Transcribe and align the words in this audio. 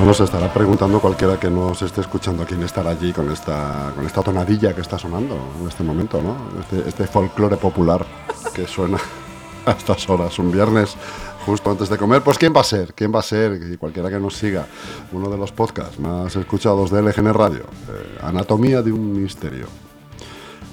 Bueno, 0.00 0.14
se 0.14 0.24
estará 0.24 0.50
preguntando 0.50 0.98
cualquiera 0.98 1.38
que 1.38 1.50
nos 1.50 1.82
esté 1.82 2.00
escuchando 2.00 2.46
quién 2.46 2.62
estará 2.62 2.92
allí 2.92 3.12
con 3.12 3.30
esta, 3.30 3.92
con 3.94 4.06
esta 4.06 4.22
tonadilla 4.22 4.74
que 4.74 4.80
está 4.80 4.98
sonando 4.98 5.36
en 5.60 5.68
este 5.68 5.84
momento, 5.84 6.22
¿no? 6.22 6.38
Este, 6.58 6.88
este 6.88 7.06
folclore 7.06 7.58
popular 7.58 8.06
que 8.54 8.66
suena 8.66 8.96
a 9.66 9.72
estas 9.72 10.08
horas, 10.08 10.38
un 10.38 10.50
viernes 10.50 10.96
justo 11.44 11.70
antes 11.70 11.90
de 11.90 11.98
comer. 11.98 12.22
Pues 12.22 12.38
¿quién 12.38 12.54
va 12.56 12.62
a 12.62 12.64
ser? 12.64 12.94
¿Quién 12.94 13.14
va 13.14 13.18
a 13.18 13.22
ser? 13.22 13.60
Y 13.70 13.76
cualquiera 13.76 14.08
que 14.08 14.18
nos 14.18 14.34
siga, 14.36 14.66
uno 15.12 15.28
de 15.28 15.36
los 15.36 15.52
podcasts 15.52 16.00
más 16.00 16.34
escuchados 16.34 16.90
de 16.90 17.02
LGN 17.02 17.34
Radio, 17.34 17.64
eh, 17.64 18.20
Anatomía 18.22 18.80
de 18.80 18.92
un 18.92 19.22
Misterio. 19.22 19.66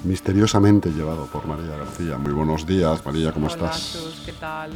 Misteriosamente 0.04 0.88
llevado 0.88 1.26
por 1.26 1.46
María 1.46 1.76
García. 1.76 2.16
Muy 2.16 2.32
buenos 2.32 2.66
días, 2.66 3.04
María, 3.04 3.30
¿cómo 3.32 3.48
Hola, 3.48 3.54
estás? 3.56 4.22
¿qué 4.24 4.32
tal? 4.32 4.70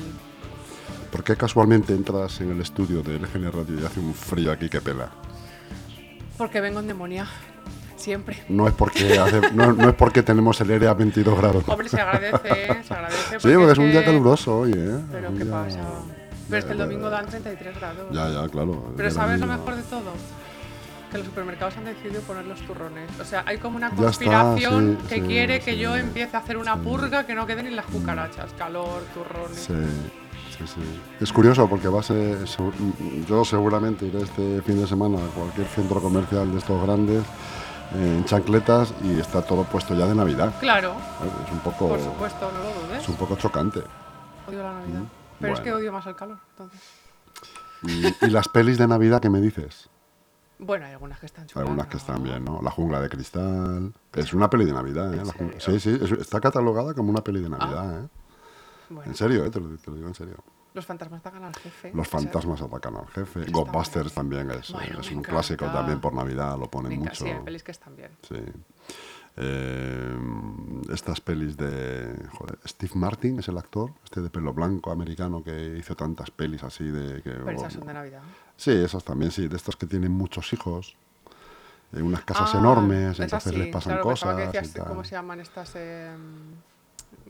¿Por 1.12 1.23
qué 1.23 1.37
casualmente 1.37 1.93
entras 1.93 2.41
en 2.41 2.51
el 2.52 2.61
estudio 2.61 3.02
de 3.02 3.19
LGN 3.19 3.52
Radio 3.52 3.80
y 3.80 3.84
hace 3.84 4.01
un 4.01 4.15
frío 4.15 4.51
aquí 4.51 4.69
que 4.69 4.80
pela? 4.80 5.11
Porque 6.38 6.61
vengo 6.61 6.80
en 6.80 6.88
demonia. 6.88 7.27
Siempre. 7.97 8.43
No 8.48 8.66
es 8.66 8.75
porque 8.75 9.19
hace- 9.19 9.52
no, 9.55 9.73
no 9.73 9.91
es 9.91 9.95
porque 9.95 10.23
tenemos 10.23 10.61
el 10.62 10.71
aire 10.71 10.88
a 10.88 10.95
22 10.95 11.38
grados. 11.38 11.65
Hombre, 11.69 11.88
se 11.88 12.01
agradece, 12.01 12.83
se 12.83 12.95
agradece. 12.95 13.41
Sí, 13.41 13.48
porque 13.55 13.73
es 13.73 13.79
un 13.79 13.91
día 13.93 14.05
caluroso 14.05 14.59
hoy, 14.61 14.73
¿eh? 14.75 14.98
Pero 15.12 15.29
¿qué 15.37 15.45
día- 15.45 15.52
pasa? 15.52 15.79
Pero 16.48 16.59
es 16.59 16.65
que 16.65 16.73
el 16.73 16.79
domingo 16.79 17.09
dan 17.11 17.27
33 17.27 17.77
grados. 17.79 18.07
Ya, 18.10 18.29
ya, 18.29 18.49
claro. 18.49 18.93
Pero 18.97 19.10
¿sabes 19.10 19.38
lo 19.38 19.47
mejor 19.47 19.77
de 19.77 19.83
todo? 19.83 20.13
Que 21.13 21.19
los 21.19 21.27
supermercados 21.27 21.77
han 21.77 21.85
decidido 21.85 22.21
poner 22.23 22.47
los 22.47 22.60
turrones. 22.63 23.09
O 23.21 23.24
sea, 23.24 23.43
hay 23.47 23.59
como 23.59 23.77
una 23.77 23.88
está, 23.88 24.02
conspiración 24.02 24.99
sí, 25.02 25.09
que 25.09 25.15
sí, 25.16 25.21
quiere 25.23 25.60
que 25.60 25.73
sí, 25.74 25.79
yo 25.79 25.95
empiece 25.95 26.37
a 26.37 26.41
hacer 26.41 26.57
una 26.57 26.74
sí. 26.74 26.80
purga 26.83 27.24
que 27.27 27.35
no 27.35 27.46
queden 27.46 27.66
ni 27.66 27.71
las 27.74 27.85
cucarachas. 27.87 28.52
Calor, 28.55 29.02
turrones. 29.15 29.68
Sí, 30.59 30.67
sí. 30.67 30.81
Es 31.21 31.33
curioso 31.33 31.69
porque 31.69 31.89
va 31.89 32.01
a 32.01 32.03
ser, 32.03 32.45
yo 33.27 33.45
seguramente 33.45 34.07
iré 34.07 34.23
este 34.23 34.61
fin 34.63 34.79
de 34.81 34.87
semana 34.87 35.19
a 35.19 35.29
cualquier 35.29 35.67
centro 35.67 36.01
comercial 36.01 36.51
de 36.53 36.59
estos 36.59 36.83
grandes 36.83 37.23
eh, 37.95 38.17
en 38.19 38.25
chancletas 38.25 38.93
y 39.03 39.19
está 39.19 39.43
todo 39.43 39.65
puesto 39.65 39.95
ya 39.95 40.07
de 40.07 40.15
Navidad. 40.15 40.53
Claro, 40.61 40.93
¿eh? 40.93 41.29
Es 41.47 41.53
un 41.53 41.59
poco, 41.61 41.89
por 41.89 42.01
supuesto, 42.01 42.51
no 42.53 42.59
lo 42.59 42.87
dudes. 42.87 43.03
es 43.03 43.09
un 43.09 43.17
poco 43.17 43.37
chocante. 43.37 43.80
Odio 44.47 44.63
la 44.63 44.73
Navidad. 44.75 45.01
Mm, 45.01 45.07
Pero 45.41 45.55
es 45.55 45.61
que 45.61 45.73
odio 45.73 45.93
más 45.93 46.07
el 46.07 46.17
calor, 46.17 46.39
entonces. 46.51 46.80
Y, 47.85 48.27
y 48.27 48.30
las 48.30 48.49
pelis 48.49 48.79
de 48.79 48.87
Navidad 48.87 49.21
que 49.21 49.29
me 49.30 49.41
dices, 49.41 49.89
Bueno, 50.59 50.87
hay 50.87 50.93
algunas 50.93 51.19
que 51.19 51.27
están 51.27 51.47
chulas. 51.47 51.63
algunas 51.67 51.87
que 51.89 51.97
están 51.97 52.23
bien, 52.23 52.45
¿no? 52.45 52.61
La 52.63 52.71
jungla 52.71 53.01
de 53.01 53.09
cristal, 53.09 53.93
es 54.15 54.33
una 54.35 54.49
peli 54.49 54.65
de 54.67 54.73
Navidad, 54.73 55.13
¿eh? 55.15 55.23
Sí, 55.59 55.80
sí, 55.80 55.99
es- 56.01 56.13
está 56.13 56.41
catalogada 56.41 56.95
como 56.95 57.11
una 57.11 57.23
peli 57.25 57.41
de 57.41 57.49
Navidad, 57.49 58.05
¿eh? 58.05 58.09
Bueno, 58.95 59.10
En 59.10 59.16
serio, 59.16 59.45
¿eh? 59.45 59.51
Te 59.51 59.60
lo, 59.60 59.68
te 59.76 59.90
lo 59.90 59.96
digo 59.96 60.09
en 60.09 60.15
serio. 60.15 60.37
los 60.74 60.87
fantasmas 60.87 61.21
atacan 61.21 61.45
al 61.45 61.54
jefe. 61.57 61.90
Los 61.95 62.07
o 62.07 62.10
sea, 62.10 62.21
fantasmas 62.21 62.62
atacan 62.62 62.96
al 62.96 63.07
jefe. 63.09 63.45
Ghostbusters 63.51 64.12
también 64.15 64.50
es, 64.50 64.72
Bueno, 64.72 65.00
es 65.00 65.10
un 65.10 65.22
clásico 65.22 65.66
también 65.66 66.00
por 66.00 66.12
Navidad, 66.15 66.59
lo 66.59 66.71
ponen 66.71 66.99
mucho. 66.99 67.25
Sí, 67.25 67.31
hay 67.31 67.41
pelis 67.41 67.62
que 67.62 67.71
están 67.72 67.94
bien. 67.97 68.10
Sí. 68.28 68.37
Eh, 69.37 70.16
estas 70.93 71.21
pelis 71.22 71.56
de 71.56 72.15
joder, 72.32 72.59
Steve 72.66 72.93
Martin 72.97 73.38
es 73.38 73.49
el 73.49 73.56
actor, 73.56 73.91
este 74.04 74.21
de 74.21 74.28
pelo 74.28 74.53
blanco 74.53 74.91
americano 74.93 75.43
que 75.43 75.77
hizo 75.78 75.97
tantas 75.97 76.31
pelis 76.31 76.62
así 76.62 76.84
de 76.84 77.22
que 77.22 77.31
Pero 77.31 77.50
esas 77.53 77.72
son 77.72 77.87
de 77.87 77.94
Navidad. 77.94 78.21
sí, 78.56 78.72
esas 78.72 79.03
también 79.04 79.31
sí, 79.31 79.49
de 79.49 79.56
estos 79.56 79.75
que 79.77 79.87
tienen 79.87 80.12
muchos 80.12 80.53
hijos, 80.53 80.94
en 81.93 82.03
unas 82.03 82.25
casas 82.25 82.54
Ah, 82.54 82.59
enormes, 82.59 83.19
entonces 83.21 83.53
sí, 83.54 83.59
les 83.59 83.69
pasan 83.72 83.93
claro, 83.94 84.03
cosas 84.03 84.37
que 84.37 84.43
y 84.43 84.47
decías, 84.47 84.72
tal. 84.75 84.87
¿Cómo 84.88 85.03
se 85.04 85.12
llaman 85.12 85.41
estas? 85.41 85.72
Eh, 85.77 86.10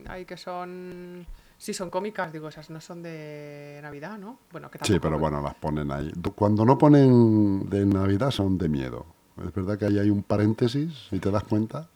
ahí 0.08 0.24
que 0.24 0.36
son. 0.36 1.24
Sí, 1.62 1.72
son 1.72 1.91
cómicas, 1.91 2.32
digo, 2.32 2.48
esas 2.48 2.70
no 2.70 2.80
son 2.80 3.05
de 3.05 3.78
Navidad, 3.82 4.19
¿no? 4.19 4.41
Bueno, 4.50 4.69
que 4.69 4.81
Sí, 4.82 4.98
pero 4.98 5.16
bueno, 5.16 5.41
las 5.41 5.54
ponen 5.54 5.92
ahí. 5.92 6.10
Cuando 6.34 6.64
no 6.64 6.76
ponen 6.76 7.70
de 7.70 7.87
Navidad 7.87 8.32
son 8.32 8.59
de 8.59 8.69
miedo. 8.69 9.06
Es 9.47 9.54
verdad 9.54 9.78
que 9.78 9.84
ahí 9.84 9.97
hay 10.00 10.10
un 10.10 10.25
paréntesis, 10.25 10.92
si 11.09 11.20
te 11.20 11.31
das 11.31 11.44
cuenta. 11.44 11.88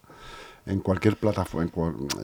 En 0.66 0.78
cualquier 0.78 1.16
plataforma, 1.16 1.68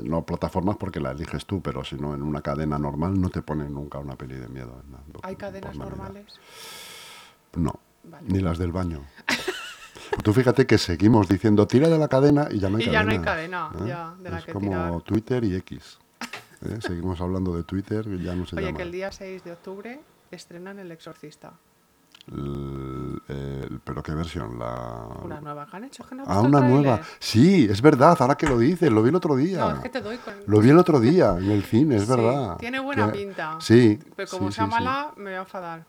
no 0.05 0.25
plataformas 0.25 0.77
porque 0.77 1.00
la 1.00 1.11
eliges 1.11 1.44
tú, 1.44 1.61
pero 1.61 1.83
si 1.83 1.97
no 1.97 2.15
en 2.15 2.22
una 2.22 2.43
cadena 2.43 2.78
normal 2.78 3.21
no 3.21 3.28
te 3.28 3.43
ponen 3.43 3.75
nunca 3.75 3.99
una 3.99 4.15
peli 4.15 4.37
de 4.37 4.47
miedo. 4.47 4.81
¿no? 4.88 4.99
¿Hay 5.25 5.34
cadenas 5.34 5.77
normales? 5.77 6.27
No, 7.56 7.75
Vale. 8.05 8.25
ni 8.28 8.38
las 8.38 8.56
del 8.59 8.71
baño. 8.71 9.03
Tú 10.22 10.33
fíjate 10.33 10.65
que 10.65 10.78
seguimos 10.78 11.27
diciendo 11.27 11.67
tira 11.67 11.88
de 11.88 11.99
la 11.99 12.06
cadena 12.06 12.47
y 12.53 12.61
ya 12.61 12.71
no 12.71 12.77
hay 12.77 12.84
Y 12.84 12.87
cadena. 12.87 13.00
ya 13.00 13.05
no 13.05 13.11
hay 13.11 13.19
cadena, 13.19 13.71
ya, 13.84 14.15
de 14.22 14.31
la 14.31 14.38
es 14.38 14.44
que 14.44 14.53
como 14.53 14.69
tirar. 14.69 15.03
Twitter 15.03 15.43
y 15.43 15.56
X. 15.56 15.99
¿eh? 16.65 16.78
Seguimos 16.81 17.21
hablando 17.21 17.55
de 17.56 17.62
Twitter 17.65 18.06
ya 18.23 18.34
no 18.34 18.47
se 18.47 18.56
Oye, 18.56 18.67
llama. 18.67 18.77
que 18.78 18.83
el 18.84 18.93
día 18.93 19.11
6 19.12 19.45
de 19.45 19.53
octubre 19.53 20.00
estrenan 20.31 20.78
El 20.78 20.91
Exorcista. 20.93 21.53
El- 22.33 23.21
el- 23.28 23.81
pero 23.83 24.00
qué 24.03 24.15
versión, 24.15 24.56
la 24.59 25.09
Una 25.25 25.41
nueva 25.41 25.67
que 25.67 25.77
han 25.77 25.84
hecho. 25.84 26.06
que 26.06 26.15
no 26.15 26.23
Ah, 26.27 26.41
una 26.41 26.61
nueva. 26.61 27.00
Sí, 27.19 27.67
es 27.69 27.83
verdad, 27.83 28.17
ahora 28.21 28.37
que 28.37 28.47
lo 28.47 28.59
dices, 28.59 28.93
lo 28.93 29.03
vi 29.03 29.09
el 29.09 29.17
otro 29.17 29.34
día. 29.34 29.59
No, 29.59 29.71
es 29.73 29.81
que 29.81 29.89
te 29.89 30.00
doy 30.00 30.19
con... 30.19 30.34
Lo 30.47 30.61
vi 30.61 30.71
el 30.71 30.78
otro 30.78 31.00
día 31.00 31.37
en 31.37 31.50
el 31.50 31.65
cine, 31.65 31.97
es 31.97 32.03
Sí, 32.05 32.09
verdad. 32.11 32.56
Tiene 32.59 32.79
buena 32.79 33.11
Que- 33.11 33.19
pinta. 33.19 33.56
Sí. 33.61 33.99
Pero 34.15 34.31
como 34.31 34.50
sí, 34.50 34.56
sea 34.56 34.67
sí. 34.67 34.71
mala, 34.71 35.12
me 35.17 35.25
voy 35.25 35.34
a 35.34 35.39
enfadar. 35.41 35.84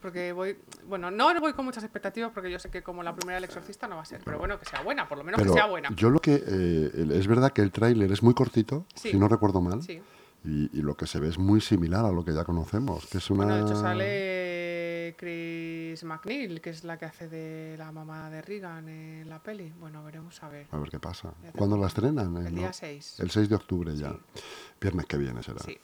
Porque 0.00 0.32
voy. 0.32 0.56
Bueno, 0.86 1.10
no 1.10 1.40
voy 1.40 1.52
con 1.54 1.64
muchas 1.64 1.82
expectativas 1.82 2.30
porque 2.32 2.50
yo 2.50 2.58
sé 2.58 2.70
que 2.70 2.82
como 2.82 3.02
la 3.02 3.14
primera 3.14 3.36
del 3.36 3.44
exorcista 3.44 3.88
no 3.88 3.96
va 3.96 4.02
a 4.02 4.04
ser. 4.04 4.20
Pero 4.24 4.38
bueno, 4.38 4.58
que 4.58 4.66
sea 4.66 4.82
buena, 4.82 5.08
por 5.08 5.18
lo 5.18 5.24
menos 5.24 5.38
Pero 5.40 5.52
que 5.54 5.58
sea 5.58 5.66
buena. 5.66 5.88
yo 5.96 6.10
lo 6.10 6.20
que... 6.20 6.34
eh, 6.46 7.08
es 7.12 7.26
verdad 7.26 7.52
que 7.52 7.62
el 7.62 7.72
tráiler 7.72 8.12
es 8.12 8.22
muy 8.22 8.34
cortito, 8.34 8.84
Sí. 8.94 9.10
si 9.12 9.16
no 9.18 9.26
recuerdo 9.28 9.60
mal. 9.60 9.82
Sí. 9.82 10.00
Y, 10.44 10.78
y 10.78 10.82
lo 10.82 10.96
que 10.96 11.06
se 11.06 11.18
ve 11.18 11.28
es 11.28 11.38
muy 11.38 11.60
similar 11.60 12.04
a 12.04 12.12
lo 12.12 12.24
que 12.24 12.32
ya 12.32 12.44
conocemos, 12.44 13.06
que 13.06 13.18
es 13.18 13.30
una... 13.30 13.44
Bueno, 13.46 13.56
de 13.56 13.62
hecho 13.62 13.80
sale 13.80 15.16
Chris 15.18 16.04
McNeil, 16.04 16.60
que 16.60 16.70
es 16.70 16.84
la 16.84 16.98
que 16.98 17.06
hace 17.06 17.28
de 17.28 17.74
la 17.78 17.90
mamá 17.90 18.30
de 18.30 18.42
Regan 18.42 18.88
en 18.88 19.28
la 19.28 19.42
peli. 19.42 19.72
Bueno, 19.80 20.04
veremos 20.04 20.40
a 20.42 20.48
ver. 20.48 20.66
A 20.70 20.76
ver 20.78 20.90
qué 20.90 21.00
pasa. 21.00 21.32
¿Cuándo 21.56 21.76
la 21.76 21.86
estrenan? 21.88 22.36
El 22.36 22.46
Eh, 22.48 22.50
día 22.50 22.66
no. 22.68 22.72
6. 22.72 23.20
El 23.20 23.30
6 23.30 23.48
de 23.48 23.54
octubre 23.56 23.96
ya. 23.96 24.10
Sí. 24.12 24.42
Viernes 24.80 25.06
que 25.06 25.16
viene 25.16 25.42
será. 25.42 25.58
Sí. 25.60 25.76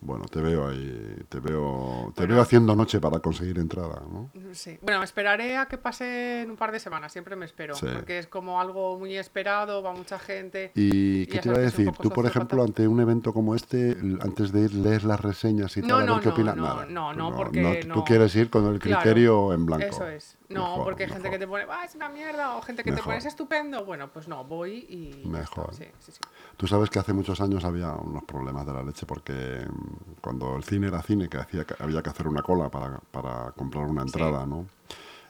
Bueno, 0.00 0.26
te 0.26 0.40
veo 0.40 0.68
ahí, 0.68 1.16
te 1.28 1.40
veo, 1.40 2.12
te 2.14 2.20
Bueno. 2.22 2.34
veo 2.34 2.42
haciendo 2.42 2.76
noche 2.76 3.00
para 3.00 3.18
conseguir 3.18 3.58
entrada, 3.58 4.00
¿no? 4.08 4.30
Sí. 4.52 4.78
Bueno, 4.80 5.02
esperaré 5.02 5.56
a 5.56 5.66
que 5.66 5.76
pase 5.76 6.42
en 6.42 6.50
un 6.50 6.56
par 6.56 6.70
de 6.70 6.78
semanas, 6.78 7.10
siempre 7.12 7.34
me 7.34 7.44
espero. 7.44 7.74
Sí. 7.74 7.86
Porque 7.92 8.20
es 8.20 8.28
como 8.28 8.60
algo 8.60 8.96
muy 8.98 9.16
esperado, 9.16 9.82
va 9.82 9.92
mucha 9.92 10.20
gente. 10.20 10.70
¿Y 10.76 11.22
Y 11.22 11.26
qué 11.26 11.40
te 11.40 11.48
iba 11.48 11.58
a 11.58 11.62
decir? 11.62 11.90
Tú, 12.00 12.10
por 12.10 12.26
ejemplo, 12.26 12.62
ante 12.62 12.86
un 12.86 13.00
evento 13.00 13.32
como 13.34 13.56
este, 13.56 13.96
antes 14.20 14.52
de 14.52 14.60
ir, 14.62 14.74
lees 14.74 15.02
las 15.02 15.20
reseñas 15.20 15.76
y 15.76 15.80
No, 15.82 15.88
tal, 15.88 16.02
a 16.02 16.06
no, 16.06 16.12
ver 16.14 16.22
qué 16.22 16.28
no, 16.28 16.34
opinas. 16.34 16.56
no, 16.56 16.62
Nada. 16.62 16.86
no, 16.86 17.12
no, 17.14 17.30
Tú 17.30 17.36
porque 17.36 17.80
Tú 17.82 17.88
no. 17.88 18.04
quieres 18.04 18.36
ir 18.36 18.50
con 18.50 18.66
el 18.72 18.78
Claro, 18.78 19.00
criterio 19.02 19.52
en 19.52 19.66
blanco. 19.66 19.86
Eso 19.86 20.06
es. 20.06 20.36
No, 20.48 20.62
Mejor, 20.62 20.84
porque 20.84 21.04
hay 21.04 21.10
gente 21.10 21.30
que 21.30 21.38
te 21.38 21.46
pone, 21.46 21.66
ah, 21.68 21.84
es 21.84 21.94
una 21.94 22.08
mierda, 22.08 22.56
o 22.56 22.62
gente 22.62 22.82
que 22.82 22.92
te 22.92 23.02
pone, 23.02 23.18
es 23.18 23.26
estupendo. 23.26 23.84
Bueno, 23.84 24.10
pues 24.10 24.28
no, 24.28 24.44
voy 24.44 24.86
y. 24.88 25.28
Mejor. 25.28 25.74
Sí, 25.74 25.84
sí, 25.98 26.12
sí. 26.12 26.20
Tú 26.56 26.66
sabes 26.66 26.88
que 26.88 26.98
hace 26.98 27.12
muchos 27.12 27.40
años 27.42 27.64
había 27.64 27.92
unos 27.92 28.24
problemas 28.24 28.66
de 28.66 28.72
la 28.72 28.82
leche 28.82 29.04
porque 29.04 29.66
mm, 29.68 30.20
cuando 30.22 30.56
el 30.56 30.64
cine 30.64 30.86
era 30.86 31.02
cine, 31.02 31.28
que 31.28 31.36
hacía, 31.36 31.64
que 31.64 31.74
había 31.82 32.02
que 32.02 32.08
hacer 32.08 32.26
una 32.26 32.42
cola 32.42 32.70
para, 32.70 32.98
para 33.10 33.52
comprar 33.52 33.84
una 33.84 34.02
entrada, 34.02 34.46
¿no? 34.46 34.66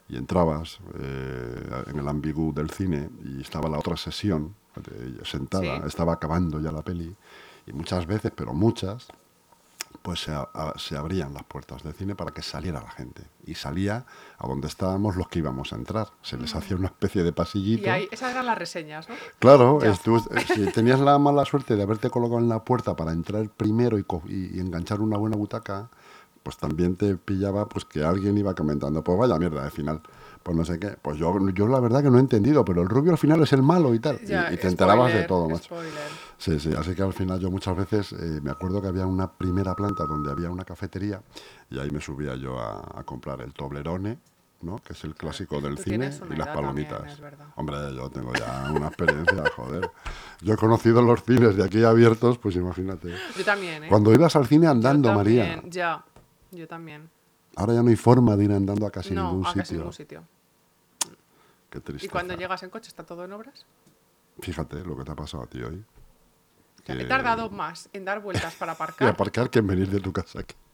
Y 0.09 0.17
entrabas 0.17 0.79
eh, 1.01 1.85
en 1.89 1.99
el 1.99 2.09
ambigu 2.09 2.55
del 2.55 2.71
cine 2.71 3.11
y 3.25 3.41
estaba 3.41 3.69
la 3.69 3.79
otra 3.79 3.97
sesión 3.97 4.55
eh, 4.77 5.19
sentada, 5.25 5.87
estaba 5.87 6.15
acabando 6.15 6.61
ya 6.61 6.71
la 6.71 6.83
peli 6.83 7.15
y 7.67 7.73
muchas 7.73 8.07
veces, 8.07 8.33
pero 8.35 8.55
muchas, 8.55 9.09
pues 10.09 10.21
se, 10.21 10.33
a- 10.33 10.49
se 10.79 10.97
abrían 10.97 11.35
las 11.35 11.43
puertas 11.43 11.83
del 11.83 11.93
cine 11.93 12.15
para 12.15 12.31
que 12.31 12.41
saliera 12.41 12.81
la 12.81 12.91
gente. 12.91 13.25
Y 13.45 13.57
salía 13.57 14.07
a 14.39 14.47
donde 14.49 14.67
estábamos 14.67 15.17
los 15.17 15.29
que 15.29 15.41
íbamos 15.41 15.75
a 15.75 15.77
entrar. 15.77 16.07
Se 16.23 16.39
les 16.39 16.55
hacía 16.55 16.79
una 16.79 16.87
especie 16.87 17.23
de 17.23 17.31
pasillito. 17.35 17.83
Mm. 17.83 17.87
Y 17.87 17.89
ahí, 17.91 18.09
esas 18.11 18.31
eran 18.31 18.47
las 18.47 18.57
reseñas, 18.57 19.07
¿no? 19.07 19.15
Claro, 19.39 19.83
es- 19.83 20.01
tú, 20.01 20.17
eh, 20.17 20.23
si 20.55 20.65
tenías 20.73 20.99
la 21.01 21.19
mala 21.19 21.45
suerte 21.45 21.77
de 21.77 21.83
haberte 21.83 22.09
colocado 22.09 22.39
en 22.41 22.49
la 22.49 22.65
puerta 22.65 22.97
para 22.97 23.13
entrar 23.13 23.51
primero 23.51 23.99
y- 23.99 24.07
y 24.31 24.61
enganchar 24.61 25.03
una 25.03 25.19
buena 25.19 25.37
butaca, 25.37 25.91
pues 26.49 26.57
también 26.57 26.97
te 26.97 27.15
pillaba 27.15 27.69
pues 27.69 27.85
que 27.85 28.03
alguien 28.03 28.39
iba 28.39 28.55
comentando, 28.55 29.05
pues 29.05 29.19
vaya 29.19 29.37
mierda 29.39 29.65
de 29.65 29.71
final. 29.71 30.01
Pues 30.43 30.57
no 30.57 30.65
sé 30.65 30.79
qué. 30.79 30.97
Pues 31.03 31.19
yo, 31.19 31.37
yo 31.51 31.69
la 31.69 31.79
verdad 31.79 32.03
que 32.03 32.09
no 32.09 32.17
he 32.17 32.21
entendido, 32.21 32.65
pero 32.65 32.81
el 32.81 32.89
rubio 32.89 33.13
al 33.13 33.19
final 33.19 33.43
es 33.43 33.53
el 33.53 33.63
malo 33.63 33.93
y 33.93 33.99
tal. 33.99 34.19
Y- 34.23 34.29
Ya, 34.29 34.51
y, 34.51 34.57
te 34.57 34.67
enterabas 34.67 35.13
de 35.13 35.25
todo, 35.25 35.47
macho. 35.51 35.65
spoiler. 35.65 35.93
Sí, 36.39 36.59
sí, 36.59 36.73
así 36.75 36.95
que 36.95 37.03
al 37.03 37.13
final 37.13 37.39
yo 37.39 37.51
muchas 37.51 37.77
veces 37.77 38.13
eh, 38.15 38.41
me 38.43 38.51
acuerdo 38.51 38.81
que 38.81 38.89
había 38.89 39.05
una 39.05 39.31
primera 39.31 39.75
planta 39.77 40.07
donde 40.07 40.31
había 40.31 40.49
una 40.49 40.65
cafetería 40.65 41.21
y 41.69 41.79
ahí 41.81 41.91
me 41.91 42.01
subía 42.01 42.35
yo 42.37 42.59
a, 42.59 42.81
a 42.99 43.03
comprar 43.05 43.43
el 43.43 43.53
Toblerone, 43.53 44.19
¿no? 44.63 44.79
que 44.79 44.95
es 44.95 45.05
el 45.05 45.15
clásico 45.15 45.61
del 45.61 45.77
cine, 45.77 46.07
y 46.07 46.09
las 46.09 46.21
también, 46.21 46.55
palomitas. 46.55 47.19
Hombre, 47.57 47.77
yo 47.95 48.09
tengo 48.09 48.33
ya 48.33 48.71
una 48.75 48.87
experiencia, 48.87 49.45
joder. 49.57 49.91
Yo 50.41 50.55
he 50.55 50.57
conocido 50.57 51.03
los 51.03 51.23
cines 51.25 51.57
de 51.57 51.65
aquí 51.65 51.85
abiertos, 51.85 52.39
pues 52.39 52.57
imagínate. 52.57 53.15
Yo 53.37 53.45
también, 53.45 53.85
¿eh? 53.85 53.89
Cuando 53.91 54.15
ibas 54.15 54.35
al 54.35 54.47
cine 54.47 54.65
Yo 54.65 54.71
andando, 54.71 55.13
María, 55.13 55.45
también, 55.57 55.71
Ya, 55.71 56.05
yo 56.51 56.67
también. 56.69 57.11
ahora 57.57 57.75
ya 57.75 57.83
no 57.83 57.91
hay 57.91 57.97
forma 57.97 58.37
de 58.37 58.45
ir 58.45 58.53
andando 58.53 58.87
a 58.87 58.91
casi 58.91 59.15
no, 59.15 59.29
ningún 59.31 59.47
a 59.47 59.49
sitio. 59.51 59.63
casi 59.63 59.75
ningún 59.77 59.93
sitio. 59.93 60.25
Qué 61.71 61.81
triste. 61.81 62.07
Y 62.07 62.09
cuando 62.09 62.35
llegas 62.35 62.63
en 62.63 62.71
coche 62.71 62.89
está 62.89 63.05
todo 63.05 63.25
en 63.25 63.33
obras. 63.33 63.67
Fíjate 64.41 64.83
lo 64.85 64.97
que 64.97 65.05
te 65.05 65.13
ha 65.13 65.17
pasado 65.17 65.43
a 65.43 65.47
ti 65.47 65.61
hoy. 65.63 65.85
O 66.83 66.87
sea, 66.87 66.97
Que- 66.97 67.03
he 67.03 67.07
tardado 67.07 67.51
más 67.51 67.89
en 67.93 68.05
dar 68.05 68.21
vueltas 68.23 68.55
para 68.55 68.73
Y 68.73 68.75
aparcar. 68.75 69.09
aparcar 69.09 69.51
que 69.51 69.59
en 69.59 69.67
venir 69.67 69.89
de 69.91 70.01
tu 70.01 70.13
casa 70.13 70.41
aquí. 70.41 70.55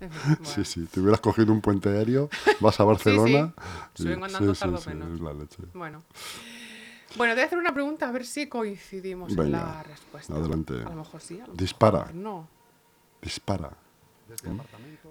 En 0.00 0.10
bueno. 0.10 0.36
Sí, 0.44 0.62
sí, 0.66 0.84
te 0.84 1.00
hubieras 1.00 1.20
cogido 1.20 1.50
un 1.54 1.62
puente 1.62 1.88
aéreo, 1.88 2.28
vas 2.60 2.78
a 2.80 2.84
Barcelona. 2.92 3.54
Si 3.94 4.02
y- 4.04 4.08
vengo 4.08 4.26
andando, 4.26 4.54
sí, 4.54 4.60
tardo 4.60 4.76
sí, 4.76 4.90
menos. 4.90 5.20
la 5.20 5.32
leche. 5.32 5.62
Bueno. 5.72 6.02
Bueno, 7.16 7.32
te 7.32 7.36
voy 7.36 7.42
a 7.44 7.46
hacer 7.46 7.58
una 7.58 7.72
pregunta 7.72 8.06
a 8.06 8.12
ver 8.12 8.26
si 8.26 8.46
coincidimos 8.46 9.30
en 9.30 9.36
Venga, 9.38 9.58
la 9.64 9.82
respuesta. 9.84 10.34
adelante. 10.34 10.74
A 10.82 10.90
lo 10.90 10.96
mejor 10.96 11.20
sí, 11.22 11.40
a 11.40 11.46
lo 11.46 11.54
Dispara. 11.54 11.98
mejor 12.00 12.14
no. 12.14 12.48
Dispara. 13.22 13.70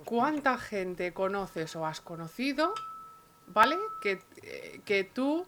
¿Cuánta 0.06 0.58
gente 0.58 1.14
conoces 1.14 1.76
o 1.76 1.86
has 1.86 2.02
conocido, 2.02 2.74
¿vale? 3.48 3.78
Que, 4.02 4.22
eh, 4.44 4.82
que 4.86 5.04
tú, 5.04 5.46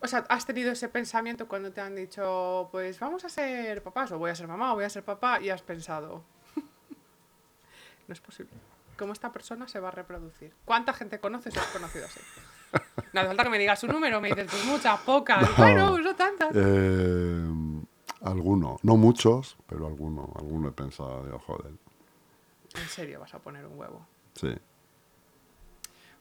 o 0.00 0.06
sea, 0.06 0.24
has 0.28 0.46
tenido 0.46 0.72
ese 0.72 0.88
pensamiento 0.88 1.48
cuando 1.48 1.72
te 1.72 1.80
han 1.80 1.94
dicho, 1.96 2.68
pues 2.70 3.00
vamos 3.00 3.24
a 3.24 3.28
ser 3.28 3.82
papás, 3.82 4.12
o 4.12 4.18
voy 4.18 4.30
a 4.30 4.34
ser 4.34 4.46
mamá, 4.46 4.72
o 4.72 4.76
voy 4.76 4.84
a 4.84 4.90
ser 4.90 5.04
papá, 5.04 5.40
y 5.40 5.50
has 5.50 5.62
pensado, 5.62 6.22
no 8.06 8.12
es 8.12 8.20
posible. 8.20 8.52
¿Cómo 8.96 9.12
esta 9.12 9.30
persona 9.30 9.68
se 9.68 9.78
va 9.78 9.88
a 9.88 9.90
reproducir? 9.92 10.54
¿Cuánta 10.64 10.92
gente 10.92 11.20
conoces 11.20 11.56
o 11.56 11.60
has 11.60 11.66
conocido 11.68 12.06
así? 12.06 12.20
No 13.12 13.20
hace 13.20 13.28
falta 13.28 13.44
que 13.44 13.50
me 13.50 13.58
digas 13.58 13.78
su 13.78 13.86
número, 13.86 14.20
me 14.20 14.28
dices, 14.28 14.48
pues 14.50 14.64
muchas, 14.66 15.00
pocas. 15.00 15.40
No. 15.40 15.56
Bueno, 15.56 15.98
no 15.98 16.16
tantas. 16.16 16.50
Eh, 16.54 17.46
alguno, 18.22 18.76
no 18.82 18.96
muchos, 18.96 19.56
pero 19.66 19.86
alguno, 19.86 20.32
alguno 20.36 20.68
he 20.68 20.72
pensado, 20.72 21.24
digo, 21.24 21.38
joder, 21.38 21.72
En 22.82 22.88
serio, 22.88 23.20
vas 23.20 23.34
a 23.34 23.38
poner 23.38 23.64
un 23.66 23.78
huevo. 23.78 24.06
sí. 24.34 24.54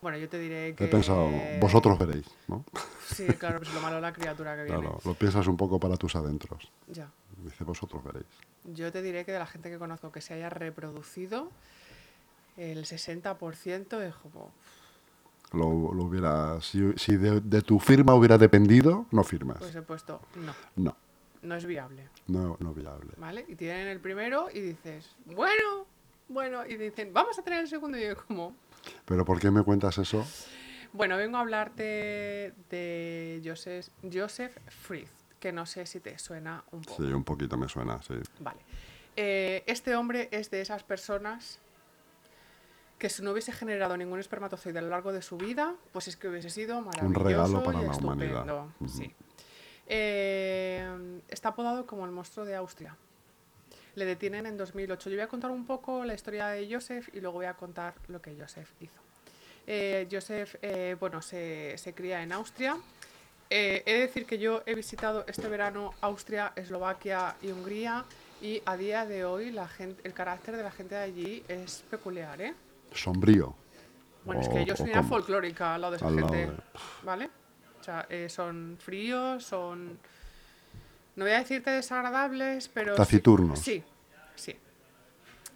Bueno, 0.01 0.19
yo 0.19 0.29
te 0.29 0.37
diré 0.37 0.75
que... 0.75 0.85
He 0.85 0.87
pensado, 0.87 1.31
vosotros 1.59 1.97
veréis, 1.97 2.27
¿no? 2.47 2.63
Sí, 3.07 3.25
claro, 3.39 3.57
pues 3.57 3.73
lo 3.73 3.81
malo 3.81 3.95
de 3.95 4.01
la 4.03 4.13
criatura 4.13 4.55
que 4.55 4.63
viene. 4.65 4.79
Claro, 4.79 4.99
lo 5.03 5.13
piensas 5.15 5.47
un 5.47 5.57
poco 5.57 5.79
para 5.79 5.97
tus 5.97 6.15
adentros. 6.15 6.69
Ya. 6.87 7.09
Dice, 7.43 7.63
vosotros 7.63 8.03
veréis. 8.03 8.27
Yo 8.65 8.91
te 8.91 9.01
diré 9.01 9.25
que 9.25 9.31
de 9.31 9.39
la 9.39 9.47
gente 9.47 9.71
que 9.71 9.79
conozco 9.79 10.11
que 10.11 10.21
se 10.21 10.35
haya 10.35 10.51
reproducido, 10.51 11.49
el 12.57 12.85
60% 12.85 14.01
es 14.03 14.13
como... 14.15 14.51
Lo, 15.53 15.91
lo 15.93 16.03
hubiera, 16.03 16.61
si, 16.61 16.93
si 16.97 17.15
de, 17.17 17.41
de 17.41 17.61
tu 17.63 17.79
firma 17.79 18.13
hubiera 18.13 18.37
dependido, 18.37 19.07
no 19.09 19.23
firmas. 19.23 19.57
Pues 19.57 19.75
he 19.75 19.81
puesto, 19.81 20.21
no, 20.35 20.53
No, 20.75 20.95
no 21.41 21.55
es 21.55 21.65
viable, 21.65 22.09
no, 22.27 22.57
no 22.59 22.73
viable. 22.75 23.13
¿vale? 23.17 23.43
Y 23.47 23.55
tienen 23.55 23.87
el 23.87 23.99
primero 24.01 24.49
y 24.53 24.59
dices, 24.59 25.15
bueno, 25.25 25.87
bueno, 26.27 26.65
y 26.65 26.75
dicen, 26.77 27.13
vamos 27.13 27.37
a 27.39 27.43
tener 27.43 27.59
el 27.61 27.67
segundo 27.67 27.97
y 27.97 28.03
yo 28.07 28.15
como... 28.25 28.55
¿Pero 29.05 29.25
por 29.25 29.39
qué 29.39 29.51
me 29.51 29.63
cuentas 29.63 29.97
eso? 29.97 30.25
Bueno, 30.93 31.17
vengo 31.17 31.37
a 31.37 31.41
hablarte 31.41 32.53
de 32.69 33.41
Joseph, 33.43 33.87
Joseph 34.11 34.57
Frith, 34.69 35.09
que 35.39 35.51
no 35.51 35.65
sé 35.65 35.85
si 35.85 35.99
te 35.99 36.17
suena 36.19 36.63
un 36.71 36.81
poco. 36.83 37.03
Sí, 37.03 37.11
un 37.11 37.23
poquito 37.23 37.57
me 37.57 37.67
suena, 37.67 38.01
sí. 38.01 38.13
Vale. 38.39 38.59
Eh, 39.15 39.63
este 39.67 39.95
hombre 39.95 40.29
es 40.31 40.49
de 40.51 40.61
esas 40.61 40.83
personas 40.83 41.59
que 42.97 43.09
si 43.09 43.21
no 43.23 43.31
hubiese 43.31 43.51
generado 43.51 43.97
ningún 43.97 44.19
espermatozoide 44.19 44.79
a 44.79 44.81
lo 44.81 44.89
largo 44.89 45.11
de 45.11 45.21
su 45.21 45.35
vida, 45.37 45.75
pues 45.91 46.07
es 46.07 46.15
que 46.15 46.29
hubiese 46.29 46.49
sido 46.49 46.79
maravilloso 46.81 47.23
regalo 47.23 47.63
para 47.63 47.81
y 47.81 47.85
la 47.85 47.91
estupendo. 47.91 48.33
humanidad. 48.33 48.65
Sí. 48.87 49.13
Eh, 49.87 51.19
está 51.27 51.49
apodado 51.49 51.85
como 51.85 52.05
el 52.05 52.11
monstruo 52.11 52.45
de 52.45 52.55
Austria. 52.55 52.95
Le 53.95 54.05
detienen 54.05 54.45
en 54.45 54.57
2008. 54.57 55.09
Yo 55.09 55.15
voy 55.15 55.23
a 55.23 55.27
contar 55.27 55.51
un 55.51 55.65
poco 55.65 56.03
la 56.05 56.13
historia 56.13 56.47
de 56.47 56.67
Joseph 56.71 57.09
y 57.13 57.19
luego 57.21 57.37
voy 57.37 57.45
a 57.45 57.53
contar 57.53 57.93
lo 58.07 58.21
que 58.21 58.35
Joseph 58.39 58.69
hizo. 58.81 59.01
Eh, 59.67 60.07
Joseph, 60.11 60.55
eh, 60.61 60.95
bueno, 60.99 61.21
se, 61.21 61.77
se 61.77 61.93
cría 61.93 62.21
en 62.21 62.31
Austria. 62.33 62.77
Eh, 63.49 63.83
he 63.85 63.93
de 63.93 63.99
decir 64.01 64.25
que 64.25 64.37
yo 64.37 64.63
he 64.65 64.73
visitado 64.75 65.23
este 65.27 65.47
verano 65.47 65.93
Austria, 66.01 66.51
Eslovaquia 66.55 67.35
y 67.41 67.51
Hungría 67.51 68.03
y 68.41 68.61
a 68.65 68.75
día 68.75 69.05
de 69.05 69.23
hoy 69.23 69.51
la 69.51 69.67
gente, 69.67 70.01
el 70.03 70.13
carácter 70.13 70.57
de 70.57 70.63
la 70.63 70.71
gente 70.71 70.95
de 70.95 71.01
allí 71.01 71.43
es 71.47 71.83
peculiar, 71.89 72.41
¿eh? 72.41 72.53
Sombrío. 72.91 73.55
Bueno, 74.25 74.41
es 74.41 74.49
que 74.49 74.65
yo 74.65 74.75
soy 74.75 74.89
una 74.89 75.03
folclórica 75.03 75.75
al 75.75 75.81
lado 75.81 75.91
de 75.91 75.97
esa 75.97 76.09
gente, 76.09 76.35
de- 76.47 76.51
¿vale? 77.03 77.29
O 77.79 77.83
sea, 77.83 78.05
eh, 78.09 78.27
son 78.29 78.77
fríos, 78.79 79.43
son... 79.45 79.99
No 81.15 81.23
voy 81.25 81.33
a 81.33 81.39
decirte 81.39 81.69
desagradables, 81.71 82.67
pero... 82.67 82.93
sí- 82.93 82.97
Taciturnos. 82.97 83.59
Sí, 83.59 83.83
sí. 84.35 84.55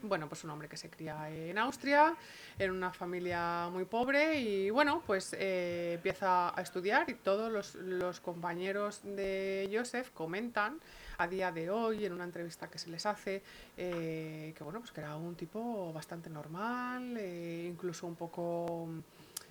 Bueno, 0.01 0.29
pues 0.29 0.45
un 0.45 0.51
hombre 0.51 0.69
que 0.69 0.77
se 0.77 0.89
cría 0.89 1.29
en 1.29 1.57
Austria, 1.57 2.15
en 2.57 2.71
una 2.71 2.94
familia 2.94 3.67
muy 3.69 3.83
pobre 3.83 4.39
y 4.39 4.69
bueno, 4.69 5.03
pues 5.06 5.35
eh, 5.38 5.95
empieza 5.95 6.57
a 6.57 6.61
estudiar 6.61 7.09
y 7.09 7.15
todos 7.15 7.51
los, 7.51 7.75
los 7.75 8.21
compañeros 8.21 9.01
de 9.03 9.69
Joseph 9.73 10.09
comentan 10.13 10.79
a 11.17 11.27
día 11.27 11.51
de 11.51 11.69
hoy 11.69 12.05
en 12.05 12.13
una 12.13 12.23
entrevista 12.23 12.69
que 12.69 12.79
se 12.79 12.89
les 12.89 13.05
hace 13.05 13.41
eh, 13.75 14.53
que 14.57 14.63
bueno, 14.63 14.79
pues 14.79 14.94
que 14.94 15.01
era 15.01 15.17
un 15.17 15.35
tipo 15.35 15.91
bastante 15.91 16.29
normal, 16.29 17.17
eh, 17.17 17.67
incluso 17.69 18.07
un 18.07 18.15
poco 18.15 18.88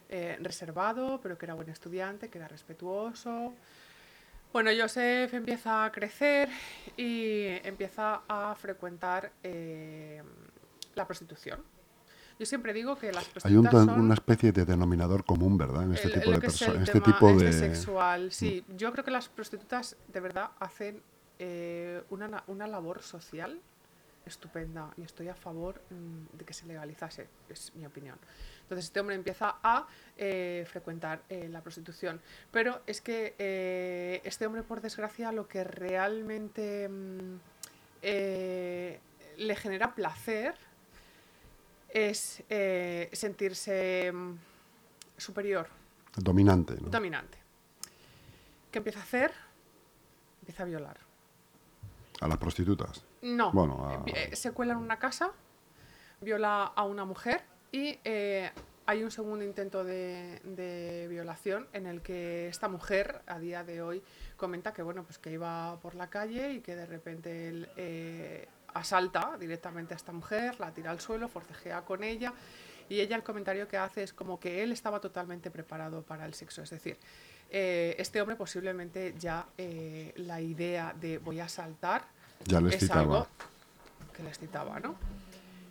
eh, 0.08 0.38
reservado, 0.40 1.20
pero 1.22 1.37
que 1.37 1.44
era 1.44 1.52
buen 1.52 1.69
estudiante, 1.69 2.31
que 2.31 2.38
era 2.38 2.49
respetuoso. 2.49 3.52
Bueno, 4.53 4.71
Joseph 4.79 5.33
empieza 5.35 5.85
a 5.85 5.93
crecer 5.93 6.49
y 6.97 7.45
empieza 7.65 8.23
a 8.29 8.55
frecuentar 8.55 9.31
eh, 9.43 10.23
la 10.95 11.06
prostitución. 11.06 11.62
Yo 12.39 12.47
siempre 12.47 12.73
digo 12.73 12.97
que 12.97 13.12
las 13.12 13.25
Hay 13.45 13.56
un, 13.56 13.65
prostitutas 13.65 13.85
son 13.97 14.00
una 14.05 14.15
especie 14.15 14.53
de 14.53 14.65
denominador 14.65 15.25
común, 15.25 15.59
¿verdad? 15.59 15.83
En 15.85 15.93
este 15.95 16.09
el- 16.09 16.15
tipo 16.15 16.31
de 16.31 16.37
es 16.37 16.41
personas. 16.43 16.83
Este 16.89 17.00
tipo 17.00 17.31
este 17.31 17.45
de. 17.45 17.53
sexual, 17.53 18.33
sí. 18.33 18.65
Yo 18.77 18.93
creo 18.93 19.05
que 19.05 19.11
las 19.11 19.29
prostitutas 19.29 19.97
de 20.06 20.21
verdad 20.21 20.50
hacen 20.61 21.03
eh, 21.41 22.03
una, 22.11 22.29
na- 22.29 22.45
una 22.47 22.67
labor 22.67 23.03
social 23.03 23.61
estupenda 24.28 24.92
y 24.96 25.02
estoy 25.02 25.28
a 25.28 25.34
favor 25.34 25.80
mm, 25.90 26.36
de 26.36 26.44
que 26.44 26.52
se 26.52 26.66
legalizase, 26.66 27.26
es 27.48 27.75
mi 27.75 27.84
opinión. 27.86 28.19
Entonces 28.62 28.86
este 28.86 29.00
hombre 29.00 29.16
empieza 29.16 29.56
a 29.62 29.86
eh, 30.16 30.64
frecuentar 30.70 31.22
eh, 31.28 31.48
la 31.48 31.62
prostitución. 31.62 32.20
Pero 32.50 32.82
es 32.86 33.00
que 33.00 33.34
eh, 33.38 34.20
este 34.25 34.46
hombre, 34.46 34.62
por 34.62 34.80
desgracia, 34.80 35.32
lo 35.32 35.48
que 35.48 35.64
realmente 35.64 36.88
mm, 36.88 37.38
le 38.02 39.56
genera 39.56 39.94
placer 39.94 40.54
es 41.88 42.42
sentirse 43.12 44.12
mm, 44.12 44.34
superior, 45.16 45.69
Dominante, 46.16 46.75
¿no? 46.80 46.88
dominante. 46.88 47.38
¿Qué 48.70 48.78
empieza 48.78 49.00
a 49.00 49.02
hacer? 49.02 49.32
Empieza 50.40 50.62
a 50.64 50.66
violar. 50.66 50.99
A 52.20 52.28
las 52.28 52.38
prostitutas. 52.38 53.04
No. 53.22 53.50
Bueno, 53.52 53.87
a- 53.88 53.94
Eh, 53.94 53.98
vi- 54.04 54.12
eh, 54.14 54.37
se 54.37 54.52
cuela 54.52 54.72
en 54.75 54.78
una 54.78 54.98
casa, 54.98 55.30
viola 56.20 56.64
a 56.75 56.84
una 56.84 57.04
mujer 57.04 57.42
y 57.72 57.98
eh, 58.04 58.50
hay 58.87 59.02
un 59.04 59.10
segundo 59.10 59.44
intento 59.44 59.84
de, 59.84 60.40
de 60.44 61.06
violación 61.08 61.66
en 61.72 61.87
el 61.87 62.00
que 62.00 62.48
esta 62.48 62.68
mujer 62.68 63.20
a 63.26 63.38
día 63.38 63.62
de 63.64 63.82
hoy 63.82 64.02
comenta 64.37 64.72
que 64.72 64.82
bueno 64.82 65.02
pues 65.04 65.18
que 65.18 65.30
iba 65.32 65.78
por 65.80 65.94
la 65.94 66.08
calle 66.08 66.52
y 66.54 66.60
que 66.60 66.75
de 66.75 66.87
repente 66.87 67.48
él 67.48 67.68
eh, 67.76 68.48
asalta 68.75 69.37
directamente 69.38 69.94
a 69.94 69.96
esta 69.96 70.12
mujer, 70.12 70.58
la 70.60 70.72
tira 70.72 70.90
al 70.90 71.00
suelo, 71.00 71.28
forcejea 71.28 71.82
con 71.82 72.02
ella 72.02 72.32
y 72.88 73.00
ella 73.00 73.16
el 73.16 73.22
comentario 73.22 73.68
que 73.68 73.76
hace 73.76 74.02
es 74.02 74.12
como 74.14 74.40
que 74.40 74.62
él 74.62 74.72
estaba 74.72 75.00
totalmente 75.00 75.50
preparado 75.50 76.02
para 76.02 76.25
el 76.25 76.32
sexo, 76.34 76.62
es 76.62 76.70
decir, 76.70 76.96
eh, 77.50 77.94
este 77.98 78.20
hombre 78.20 78.37
posiblemente 78.37 79.14
ya 79.18 79.46
eh, 79.58 80.12
la 80.16 80.40
idea 80.40 80.94
de 80.98 81.18
voy 81.18 81.40
a 81.40 81.48
saltar 81.48 82.06
Ya 82.45 82.61
les 82.61 82.75
es 82.75 82.80
citaba. 82.80 83.00
algo 83.00 83.26
que 84.16 84.23
les 84.23 84.38
citaba, 84.38 84.80
¿no? 84.80 84.97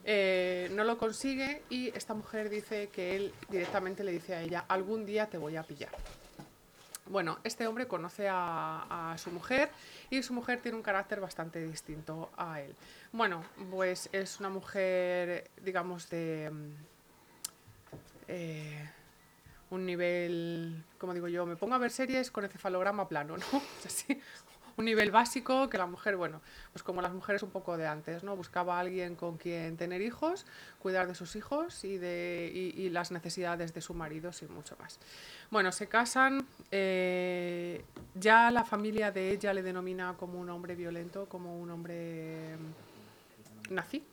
Eh, 0.06 0.70
no 0.74 0.84
lo 0.86 0.98
consigue 0.98 1.64
y 1.70 1.90
esta 1.90 2.14
mujer 2.14 2.50
dice 2.50 2.88
que 2.90 3.16
él 3.18 3.34
directamente 3.50 4.04
le 4.06 4.14
dice 4.14 4.36
a 4.36 4.42
ella, 4.42 4.64
algún 4.70 5.06
día 5.06 5.28
te 5.28 5.38
voy 5.38 5.58
a 5.58 5.64
pillar. 5.64 5.92
Bueno, 7.08 7.40
este 7.44 7.68
hombre 7.68 7.88
conoce 7.88 8.28
a, 8.30 9.12
a 9.14 9.18
su 9.18 9.32
mujer 9.32 9.70
y 10.10 10.24
su 10.24 10.34
mujer 10.34 10.62
tiene 10.62 10.78
un 10.78 10.84
carácter 10.84 11.20
bastante 11.22 11.62
distinto 11.66 12.30
a 12.38 12.62
él. 12.62 12.76
Bueno, 13.14 13.44
pues 13.72 14.10
es 14.12 14.40
una 14.40 14.50
mujer, 14.50 15.50
digamos, 15.64 16.10
de 16.10 16.50
mm, 16.52 16.74
eh, 18.28 18.90
un 19.70 19.86
nivel, 19.86 20.84
como 20.98 21.14
digo 21.14 21.28
yo, 21.28 21.46
me 21.46 21.56
pongo 21.56 21.76
a 21.76 21.78
ver 21.78 21.92
series 21.92 22.32
con 22.32 22.44
encefalograma 22.46 23.08
plano, 23.08 23.38
¿no? 23.38 23.46
Así, 23.86 24.22
un 24.78 24.86
nivel 24.86 25.12
básico 25.12 25.70
que 25.70 25.78
la 25.78 25.88
mujer, 25.88 26.16
bueno, 26.16 26.40
pues 26.72 26.84
como 26.84 27.02
las 27.02 27.12
mujeres 27.12 27.42
un 27.42 27.50
poco 27.50 27.78
de 27.78 27.88
antes, 27.88 28.24
¿no? 28.24 28.36
Buscaba 28.36 28.78
a 28.78 28.80
alguien 28.80 29.16
con 29.16 29.38
quien 29.38 29.76
tener 29.76 30.02
hijos, 30.02 30.46
cuidar 30.80 31.08
de 31.08 31.16
sus 31.16 31.36
hijos 31.36 31.84
y, 31.84 31.98
de, 31.98 32.52
y, 32.54 32.90
las 32.90 33.12
necesidades 33.12 33.74
de 33.74 33.82
su 33.82 33.96
marido, 33.96 34.32
sin 34.32 34.54
mucho 34.54 34.78
más. 34.80 35.00
Bueno, 35.50 35.72
se 35.72 35.88
casan, 35.88 36.46
eh, 36.72 37.84
ya 38.14 38.52
la 38.52 38.64
familia 38.64 39.12
de 39.12 39.32
ella 39.32 39.52
le 39.54 39.64
denomina 39.64 40.16
como 40.16 40.40
un 40.40 40.50
hombre 40.50 40.76
violento, 40.76 41.28
como 41.28 41.60
un 41.60 41.72
hombre 41.72 42.56
mm, 42.56 43.74
nazi, 43.74 44.04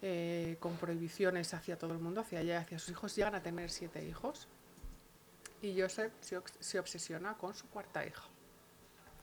eh, 0.00 0.56
con 0.60 0.76
prohibiciones 0.76 1.52
hacia 1.54 1.76
todo 1.76 1.92
el 1.92 1.98
mundo, 1.98 2.20
hacia 2.20 2.40
ella 2.40 2.54
y 2.54 2.58
hacia 2.58 2.78
sus 2.78 2.90
hijos. 2.90 3.16
Llegan 3.16 3.34
a 3.34 3.42
tener 3.42 3.70
siete 3.70 4.06
hijos 4.06 4.46
y 5.60 5.80
Joseph 5.80 6.12
se 6.20 6.78
obsesiona 6.78 7.34
con 7.34 7.54
su 7.54 7.66
cuarta 7.68 8.06
hija, 8.06 8.22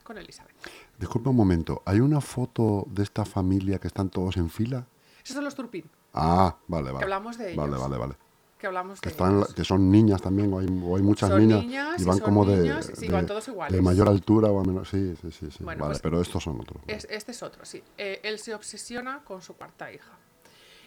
con 0.03 0.17
Elizabeth. 0.17 0.53
Disculpa 0.99 1.29
un 1.29 1.35
momento, 1.35 1.81
¿hay 1.85 1.99
una 1.99 2.21
foto 2.21 2.85
de 2.89 3.03
esta 3.03 3.25
familia 3.25 3.79
que 3.79 3.87
están 3.87 4.09
todos 4.09 4.37
en 4.37 4.49
fila? 4.49 4.85
Esos 5.23 5.35
son 5.35 5.43
los 5.45 5.55
Turpin. 5.55 5.85
Ah, 6.13 6.55
vale, 6.67 6.87
vale. 6.91 6.97
Que 6.99 7.03
hablamos 7.05 7.37
de 7.37 7.55
Vale, 7.55 7.71
ellos. 7.71 7.81
vale, 7.81 7.97
vale. 7.97 8.13
Que 8.59 8.67
hablamos 8.67 9.01
Que, 9.01 9.09
de 9.09 9.11
están, 9.13 9.35
ellos. 9.37 9.53
que 9.53 9.63
son 9.65 9.91
niñas 9.91 10.21
también, 10.21 10.53
o 10.53 10.59
hay, 10.59 10.67
o 10.67 10.95
hay 10.95 11.01
muchas 11.01 11.29
Son 11.29 11.39
niñas, 11.39 11.61
niñas 11.65 12.01
y 12.01 12.05
van 12.05 12.17
son 12.17 12.25
como 12.25 12.45
de, 12.45 12.81
sí, 12.83 13.07
de- 13.07 13.11
van 13.13 13.25
todos 13.25 13.47
iguales. 13.47 13.75
de 13.75 13.81
mayor 13.81 14.07
altura 14.07 14.49
o 14.49 14.59
a 14.61 14.63
menor. 14.63 14.85
Sí, 14.87 15.15
sí, 15.21 15.31
sí. 15.31 15.51
sí. 15.51 15.63
Bueno, 15.63 15.81
vale, 15.81 15.93
pues- 15.93 16.01
pero 16.01 16.21
estos 16.21 16.43
son 16.43 16.59
otros. 16.61 16.81
Es- 16.87 17.07
este 17.09 17.31
es 17.31 17.43
otro, 17.43 17.65
sí. 17.65 17.83
Eh, 17.97 18.21
él 18.23 18.39
se 18.39 18.53
obsesiona 18.53 19.21
con 19.25 19.41
su 19.41 19.53
cuarta 19.55 19.91
hija. 19.91 20.11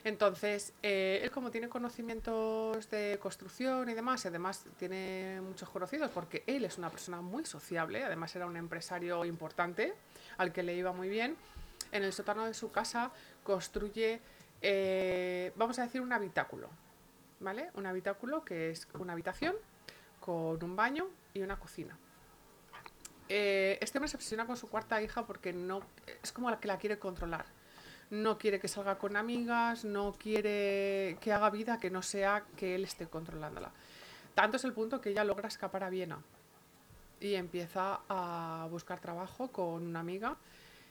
Entonces, 0.06 0.72
eh, 0.84 1.18
él 1.24 1.32
como 1.32 1.50
tiene 1.50 1.68
conocimientos 1.68 2.88
de 2.90 3.18
construcción 3.20 3.88
y 3.88 3.94
demás, 3.94 4.24
y 4.24 4.28
además 4.28 4.64
tiene 4.78 5.40
muchos 5.40 5.68
conocidos, 5.68 6.12
porque 6.12 6.44
él 6.46 6.64
es 6.64 6.78
una 6.78 6.90
persona 6.90 7.20
muy 7.20 7.44
sociable, 7.44 8.04
además 8.04 8.36
era 8.36 8.46
un 8.46 8.56
empresario 8.56 9.24
importante, 9.24 9.94
al 10.38 10.52
que 10.52 10.62
le 10.62 10.76
iba 10.76 10.92
muy 10.92 11.08
bien, 11.08 11.36
en 11.90 12.04
el 12.04 12.12
sótano 12.12 12.46
de 12.46 12.54
su 12.54 12.70
casa 12.70 13.10
construye, 13.42 14.20
eh, 14.62 15.50
vamos 15.56 15.76
a 15.80 15.82
decir, 15.82 16.00
un 16.00 16.12
habitáculo, 16.12 16.68
¿vale? 17.40 17.70
Un 17.74 17.86
habitáculo 17.86 18.44
que 18.44 18.70
es 18.70 18.86
una 19.00 19.12
habitación 19.12 19.56
con 20.20 20.62
un 20.62 20.76
baño 20.76 21.08
y 21.34 21.42
una 21.42 21.58
cocina. 21.58 21.98
Eh, 23.28 23.76
este 23.80 23.98
hombre 23.98 24.08
se 24.08 24.18
obsesiona 24.18 24.46
con 24.46 24.56
su 24.56 24.68
cuarta 24.68 25.02
hija 25.02 25.26
porque 25.26 25.52
no 25.52 25.80
es 26.22 26.30
como 26.30 26.48
la 26.48 26.60
que 26.60 26.68
la 26.68 26.78
quiere 26.78 26.96
controlar. 27.00 27.55
No 28.10 28.38
quiere 28.38 28.60
que 28.60 28.68
salga 28.68 28.98
con 28.98 29.16
amigas, 29.16 29.84
no 29.84 30.12
quiere 30.12 31.16
que 31.20 31.32
haga 31.32 31.50
vida 31.50 31.78
que 31.80 31.90
no 31.90 32.02
sea 32.02 32.44
que 32.56 32.74
él 32.74 32.84
esté 32.84 33.06
controlándola. 33.08 33.70
Tanto 34.34 34.58
es 34.58 34.64
el 34.64 34.72
punto 34.72 35.00
que 35.00 35.10
ella 35.10 35.24
logra 35.24 35.48
escapar 35.48 35.82
a 35.82 35.90
Viena 35.90 36.18
y 37.20 37.34
empieza 37.34 38.00
a 38.08 38.68
buscar 38.70 39.00
trabajo 39.00 39.48
con 39.48 39.82
una 39.86 40.00
amiga. 40.00 40.36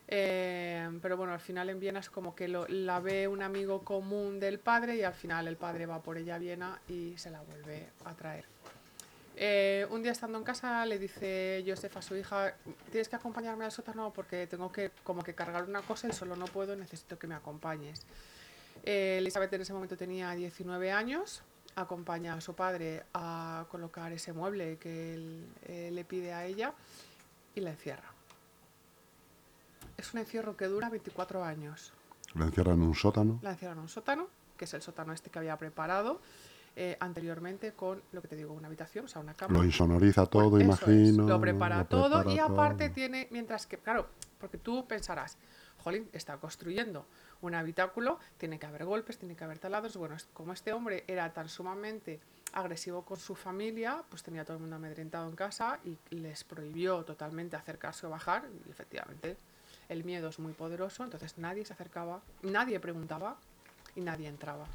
Eh, 0.08 1.00
pero 1.02 1.16
bueno, 1.18 1.34
al 1.34 1.40
final 1.40 1.70
en 1.70 1.80
Viena 1.80 2.00
es 2.00 2.10
como 2.10 2.36
que 2.36 2.48
lo- 2.48 2.68
la 2.68 3.00
ve 3.00 3.28
un 3.28 3.42
amigo 3.42 3.84
común 3.84 4.40
del 4.40 4.60
padre 4.60 4.96
y 4.98 5.04
al 5.04 5.14
final 5.14 5.48
el 5.48 5.58
padre 5.58 5.86
va 5.86 6.02
por 6.04 6.18
ella 6.18 6.36
a 6.36 6.40
Viena 6.40 6.80
y 6.88 7.18
se 7.18 7.32
la 7.32 7.42
vuelve 7.42 7.90
a 8.04 8.14
traer. 8.14 8.46
Eh, 9.38 9.86
un 9.90 10.02
día 10.02 10.14
estando 10.14 10.38
en 10.38 10.46
casa 10.46 10.86
le 10.86 10.98
dice 10.98 11.64
Joseph 11.68 11.98
a 11.98 12.02
su 12.02 12.16
hija, 12.16 12.56
tienes 12.90 13.10
que 13.10 13.18
acompañarme 13.18 13.66
al 13.66 13.72
sótano 13.72 14.14
porque 14.14 14.48
tengo 14.48 14.72
que 14.72 14.92
como 15.04 15.24
que 15.24 15.36
cargar 15.36 15.66
una 15.66 15.82
cosa 15.82 16.08
y 16.08 16.14
solo 16.14 16.38
no 16.38 16.46
puedo, 16.46 16.76
necesito 16.76 17.20
que 17.20 17.28
me 17.28 17.36
acompañes. 17.36 18.06
Eh, 18.84 19.18
Elizabeth 19.20 19.52
en 19.52 19.62
ese 19.62 19.74
momento 19.74 19.98
tenía 19.98 20.32
19 20.32 20.92
años, 20.92 21.44
acompaña 21.76 22.36
a 22.36 22.42
su 22.42 22.54
padre 22.54 23.04
a 23.14 23.66
colocar 23.70 24.14
ese 24.14 24.32
mueble 24.32 24.78
que 24.78 25.16
él 25.16 25.48
eh, 25.64 25.90
le 25.92 26.06
pide 26.06 26.34
a 26.34 26.46
ella 26.46 26.74
y 27.56 27.60
la 27.60 27.72
encierra. 27.72 28.14
Es 29.98 30.14
un 30.14 30.20
encierro 30.20 30.56
que 30.56 30.68
dura 30.68 30.90
24 30.90 31.44
años. 31.44 31.92
Le 32.36 32.46
encierran 32.46 32.76
en 32.76 32.84
un 32.84 32.96
sótano. 32.96 33.40
La 33.42 33.52
encierran 33.52 33.78
en 33.80 33.84
un 33.84 33.90
sótano, 33.90 34.28
que 34.58 34.66
es 34.66 34.74
el 34.74 34.82
sótano 34.82 35.12
este 35.12 35.30
que 35.30 35.40
había 35.40 35.58
preparado 35.58 36.22
eh, 36.76 36.98
anteriormente 37.00 37.72
con 37.74 38.02
lo 38.12 38.22
que 38.22 38.28
te 38.28 38.36
digo, 38.36 38.54
una 38.54 38.68
habitación, 38.68 39.06
o 39.06 39.08
sea, 39.08 39.22
una 39.22 39.34
cama. 39.34 39.58
Lo 39.58 39.64
insonoriza 39.64 40.26
todo, 40.26 40.50
Bueno, 40.50 40.74
eso 40.74 40.86
es, 40.86 40.98
imagino. 40.98 41.28
Lo 41.28 41.40
prepara 41.40 41.86
todo 41.86 42.24
prepara 42.24 42.34
y 42.34 42.40
aparte 42.40 42.86
todo. 42.86 42.96
tiene, 42.96 43.28
mientras 43.32 43.66
que, 43.66 43.78
claro, 43.78 44.08
porque 44.40 44.58
tú 44.58 44.86
pensarás, 44.86 45.38
Jolín, 45.84 46.10
está 46.12 46.38
construyendo 46.38 47.06
un 47.42 47.56
habitáculo, 47.56 48.20
tiene 48.38 48.60
que 48.60 48.66
haber 48.66 48.86
golpes, 48.86 49.18
tiene 49.18 49.36
que 49.36 49.44
haber 49.44 49.60
taladros. 49.60 49.96
Bueno, 49.96 50.18
como 50.34 50.52
este 50.52 50.74
hombre 50.74 51.04
era 51.08 51.32
tan 51.32 51.48
sumamente 51.48 52.20
agresivo 52.54 53.04
con 53.04 53.18
su 53.18 53.36
familia, 53.36 54.04
pues 54.10 54.24
tenía 54.24 54.44
todo 54.44 54.58
el 54.58 54.62
mundo 54.62 54.76
amedrentado 54.76 55.30
en 55.30 55.36
casa 55.36 55.80
y 55.84 55.98
les 56.16 56.44
prohibió 56.44 57.04
totalmente 57.04 57.56
acercarse 57.56 58.06
o 58.08 58.10
bajar. 58.10 58.44
Y 58.66 58.70
efectivamente, 58.70 59.38
el 59.88 60.04
miedo 60.04 60.30
es 60.30 60.40
muy 60.40 60.54
poderoso, 60.54 61.04
entonces 61.04 61.38
nadie 61.38 61.64
se 61.66 61.74
acercaba, 61.74 62.22
nadie 62.42 62.80
preguntaba 62.80 63.38
y 63.96 64.02
nadie 64.02 64.28
entraba. 64.28 64.66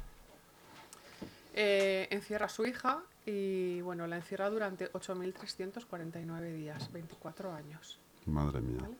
Eh, 1.53 2.07
encierra 2.11 2.45
a 2.45 2.49
su 2.49 2.65
hija 2.65 3.03
y 3.25 3.81
bueno, 3.81 4.07
la 4.07 4.15
encierra 4.15 4.49
durante 4.49 4.91
8.349 4.93 6.53
días, 6.53 6.91
24 6.91 7.53
años. 7.53 7.99
Madre 8.25 8.61
mía. 8.61 8.79
¿vale? 8.81 8.95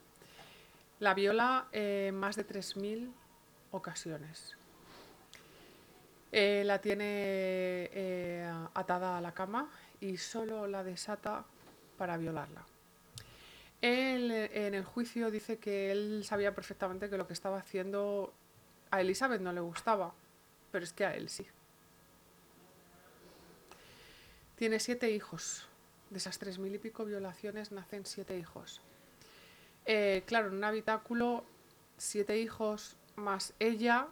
La 1.00 1.14
viola 1.14 1.68
en 1.72 2.16
más 2.16 2.36
de 2.36 2.46
3.000 2.46 3.12
ocasiones. 3.72 4.56
Eh, 6.32 6.64
la 6.66 6.80
tiene 6.80 7.04
eh, 7.92 8.54
atada 8.74 9.18
a 9.18 9.22
la 9.22 9.34
cama 9.34 9.70
y 10.00 10.18
solo 10.18 10.66
la 10.68 10.84
desata 10.84 11.44
para 11.98 12.18
violarla. 12.18 12.66
Él 13.82 14.32
eh, 14.32 14.68
en 14.68 14.76
el 14.76 14.86
juicio 14.86 15.30
dice 15.30 15.58
que 15.58 15.92
él 15.92 16.24
sabía 16.24 16.56
perfectamente 16.56 17.10
que 17.10 17.18
lo 17.18 17.28
que 17.28 17.34
estaba 17.34 17.58
haciendo 17.58 18.34
a 18.92 19.02
Elizabeth 19.02 19.42
no 19.42 19.52
le 19.52 19.60
gustaba, 19.60 20.14
pero 20.72 20.86
es 20.86 20.94
que 20.94 21.06
a 21.06 21.16
él 21.16 21.28
sí. 21.30 21.46
Tiene 24.62 24.80
siete 24.80 25.10
hijos. 25.10 25.66
De 26.12 26.20
esas 26.20 26.38
tres 26.38 26.60
mil 26.60 26.76
y 26.76 26.78
pico 26.78 27.04
violaciones 27.04 27.72
nacen 27.72 28.06
siete 28.06 28.38
hijos. 28.38 28.80
Eh, 29.88 30.22
claro, 30.28 30.50
en 30.50 30.54
un 30.54 30.64
habitáculo, 30.64 31.44
siete 31.98 32.38
hijos 32.38 32.96
más 33.16 33.56
ella, 33.58 34.08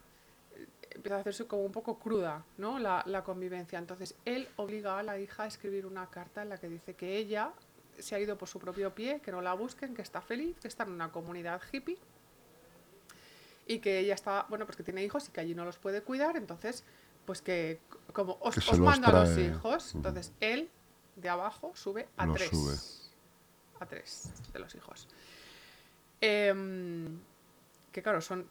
eh, 0.55 0.65
empieza 0.89 1.17
a 1.17 1.19
hacerse 1.19 1.45
como 1.45 1.63
un 1.65 1.71
poco 1.71 1.99
cruda, 1.99 2.43
¿no? 2.57 2.79
La, 2.79 3.03
la 3.05 3.23
convivencia. 3.23 3.77
Entonces, 3.77 4.15
él 4.25 4.47
obliga 4.55 4.97
a 4.97 5.03
la 5.03 5.19
hija 5.19 5.43
a 5.43 5.45
escribir 5.45 5.85
una 5.85 6.09
carta 6.09 6.41
en 6.41 6.49
la 6.49 6.57
que 6.57 6.67
dice 6.67 6.95
que 6.95 7.17
ella 7.17 7.53
se 7.99 8.15
ha 8.15 8.19
ido 8.19 8.35
por 8.35 8.47
su 8.47 8.57
propio 8.57 8.95
pie, 8.95 9.21
que 9.23 9.31
no 9.31 9.43
la 9.43 9.53
busquen, 9.53 9.93
que 9.93 10.01
está 10.01 10.19
feliz, 10.19 10.57
que 10.59 10.67
está 10.67 10.81
en 10.81 10.93
una 10.93 11.11
comunidad 11.11 11.61
hippie 11.71 11.99
y 13.67 13.77
que 13.77 13.99
ella 13.99 14.15
está, 14.15 14.47
bueno, 14.49 14.65
pues 14.65 14.77
que 14.77 14.83
tiene 14.83 15.03
hijos 15.03 15.29
y 15.29 15.31
que 15.31 15.41
allí 15.41 15.53
no 15.53 15.63
los 15.63 15.77
puede 15.77 16.01
cuidar, 16.01 16.37
entonces, 16.37 16.83
pues 17.25 17.41
que 17.41 17.79
como 18.13 18.37
os, 18.41 18.55
Que 18.55 18.77
mando 18.77 19.07
a 19.07 19.25
los 19.25 19.37
hijos, 19.37 19.93
entonces 19.95 20.31
él 20.39 20.69
de 21.15 21.29
abajo 21.29 21.71
sube 21.75 22.07
a 22.17 22.25
Los 22.25 22.35
tres. 22.37 22.49
sube. 22.49 22.75
A 23.79 23.85
tres 23.85 24.31
de 24.51 24.59
los 24.59 24.73
hijos. 24.75 25.07
Em, 26.21 27.19
que 27.91 28.01
claro, 28.03 28.21
son 28.21 28.47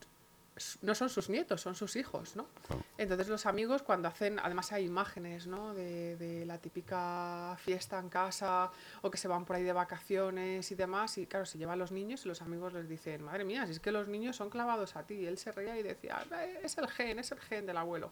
no 0.83 0.93
son 0.97 1.09
sus 1.09 1.29
nietos, 1.31 1.61
son 1.61 1.77
sus 1.77 1.95
hijos, 1.95 2.35
¿no? 2.35 2.47
Claro. 2.67 2.83
Entonces 2.97 3.29
los 3.29 3.47
amigos 3.47 3.83
cuando 3.83 4.09
hacen, 4.09 4.41
además 4.41 4.73
hay 4.73 4.87
imágenes, 4.87 5.47
¿no? 5.47 5.73
De, 5.73 6.17
de 6.17 6.45
la 6.47 6.59
típica 6.59 7.57
fiesta 7.63 7.97
en 8.01 8.09
casa 8.09 8.73
o 9.03 9.09
que 9.11 9.19
se 9.19 9.29
van 9.29 9.45
por 9.45 9.55
ahí 9.55 9.63
de 9.63 9.73
vacaciones 9.73 10.69
y 10.73 10.75
demás 10.75 11.17
y 11.19 11.27
claro, 11.29 11.47
se 11.47 11.59
llevan 11.59 11.79
los 11.79 11.93
niños 11.93 12.25
y 12.25 12.29
los 12.29 12.43
amigos 12.43 12.73
les 12.73 12.89
dicen, 12.89 13.23
madre 13.23 13.45
mía, 13.45 13.67
si 13.67 13.73
es 13.73 13.79
que 13.81 13.93
los 13.93 14.09
niños 14.09 14.35
son 14.35 14.51
clavados 14.51 14.97
a 14.97 15.05
ti. 15.05 15.15
Y 15.15 15.27
él 15.27 15.39
se 15.39 15.53
reía 15.53 15.79
y 15.79 15.83
decía, 15.85 16.25
"Eh, 16.33 16.59
es 16.65 16.77
el 16.77 16.89
gen, 16.89 17.21
es 17.21 17.31
el 17.31 17.39
gen 17.39 17.65
del 17.65 17.77
abuelo. 17.77 18.11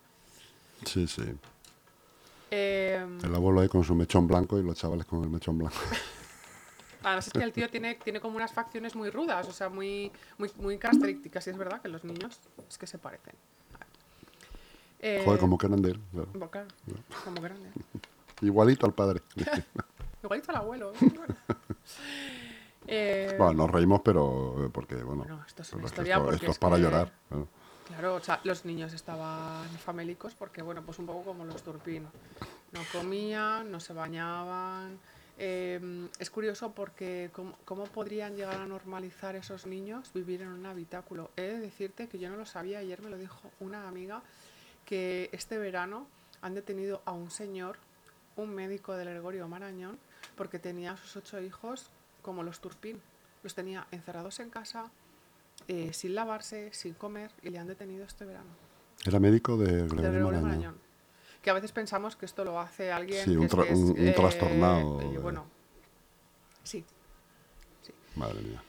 Sí, 0.85 1.07
sí. 1.07 1.23
Em, 2.51 3.19
El 3.25 3.35
abuelo 3.35 3.61
ahí 3.61 3.69
con 3.69 3.83
su 3.85 3.95
mechón 3.95 4.27
blanco 4.27 4.59
y 4.59 4.63
los 4.63 4.77
chavales 4.77 5.07
con 5.07 5.23
el 5.23 5.31
mechón 5.31 5.59
blanco. 5.59 5.77
Además 7.03 7.27
es 7.29 7.33
que 7.33 7.43
el 7.43 7.53
tío 7.53 7.69
tiene, 7.71 7.95
tiene 7.97 8.21
como 8.21 8.37
unas 8.37 8.53
facciones 8.53 8.95
muy 8.97 9.11
rudas, 9.11 9.47
o 9.49 9.53
sea, 9.53 9.69
muy, 9.69 10.11
muy, 10.39 10.51
muy 10.57 10.79
características. 10.79 11.47
Y 11.47 11.51
es 11.51 11.57
verdad 11.59 11.81
que 11.81 11.89
los 11.89 12.03
niños 12.05 12.41
es 12.69 12.79
que 12.79 12.87
se 12.87 12.99
parecen. 12.99 13.35
Eh, 15.01 15.23
Joder, 15.25 15.39
como 15.41 15.59
que 15.59 15.67
eran 15.67 15.83
de 15.83 15.91
él. 15.93 16.01
claro. 16.13 16.29
bo- 16.35 16.51
claro, 16.51 16.69
como 17.25 17.41
grande. 17.41 17.71
Igualito 18.41 18.87
al 18.87 18.95
padre. 18.95 19.23
Igualito 20.23 20.51
al 20.51 20.57
abuelo. 20.57 20.93
¿eh? 20.93 20.97
Bueno. 21.01 21.37
Eh, 22.89 23.35
bueno, 23.39 23.53
nos 23.55 23.71
reímos, 23.71 24.01
pero 24.05 24.65
eh, 24.67 24.71
porque, 24.73 24.97
bueno, 24.97 25.23
Bueno, 25.25 25.45
esto 25.47 25.63
es 25.63 25.73
una 25.73 25.83
porque 25.83 25.95
historia 25.95 26.15
esto, 26.15 26.25
porque 26.25 26.37
esto 26.37 26.47
es 26.47 26.53
es 26.53 26.59
para 26.59 26.77
que- 26.77 26.83
llorar. 26.83 27.13
Claro, 27.87 28.17
o 28.17 28.21
sea, 28.21 28.41
los 28.45 28.65
niños 28.65 28.93
estaban 28.93 29.69
famélicos 29.79 30.35
porque, 30.35 30.61
bueno, 30.61 30.83
pues 30.85 30.99
un 30.99 31.07
poco 31.07 31.23
como 31.23 31.45
los 31.45 31.63
turpinos. 31.63 32.13
No 32.73 32.81
comían, 32.93 33.71
no 33.71 33.79
se 33.79 33.93
bañaban. 33.93 34.99
Eh, 35.39 36.09
es 36.19 36.31
curioso 36.31 36.73
porque 36.73 37.31
¿cómo, 37.33 37.57
cómo 37.65 37.85
podrían 37.85 38.35
llegar 38.35 38.57
a 38.61 38.67
normalizar 38.67 39.37
esos 39.37 39.67
niños 39.67 40.11
vivir 40.15 40.43
en 40.43 40.49
un 40.49 40.67
habitáculo. 40.67 41.31
He 41.37 41.43
de 41.43 41.61
decirte 41.61 42.09
que 42.09 42.19
yo 42.19 42.29
no 42.29 42.37
lo 42.37 42.47
sabía, 42.47 42.79
ayer 42.79 43.03
me 43.03 43.11
lo 43.11 43.19
dijo 43.19 43.39
una 43.61 43.87
amiga, 43.87 44.23
que 44.85 45.29
este 45.33 45.59
verano 45.59 46.07
han 46.41 46.55
detenido 46.55 47.03
a 47.05 47.13
un 47.13 47.31
señor, 47.31 47.77
un 48.37 48.55
médico 48.55 48.95
del 48.95 49.11
Gregorio 49.11 49.47
Marañón, 49.47 49.99
porque 50.37 50.59
tenía 50.59 50.93
a 50.93 50.97
sus 50.97 51.17
ocho 51.17 51.41
hijos 51.41 51.91
como 52.23 52.43
los 52.43 52.61
turpín. 52.61 53.01
Los 53.43 53.55
tenía 53.55 53.87
encerrados 53.91 54.41
en 54.41 54.51
casa, 54.51 54.91
eh, 55.69 55.93
sin 55.93 56.15
lavarse, 56.15 56.71
sin 56.73 56.95
comer, 56.95 57.31
y 57.43 57.51
le 57.51 57.59
han 57.59 57.67
detenido 57.67 58.05
este 58.05 58.25
verano. 58.25 58.51
Era 59.05 59.19
médico 59.21 59.57
de 59.57 59.87
Gregorio 59.89 60.25
Marañón. 60.27 60.43
Marañón. 60.43 60.79
Que 61.43 61.51
a 61.51 61.55
veces 61.55 61.71
pensamos 61.73 62.17
que 62.17 62.27
esto 62.27 62.45
lo 62.45 62.59
hace 62.61 62.91
alguien 62.91 63.25
Sí, 63.25 63.31
que 63.33 63.39
un 63.39 63.45
es- 63.45 63.53
tra- 63.53 63.65
que 63.67 63.73
es, 63.73 63.79
un- 63.79 63.91
un 63.91 63.99
eh, 64.09 64.13
trastornado 64.17 64.99
de- 64.99 65.19
bueno, 65.19 65.47
sí. 66.65 66.85
Madre 68.17 68.41
mía. 68.43 68.63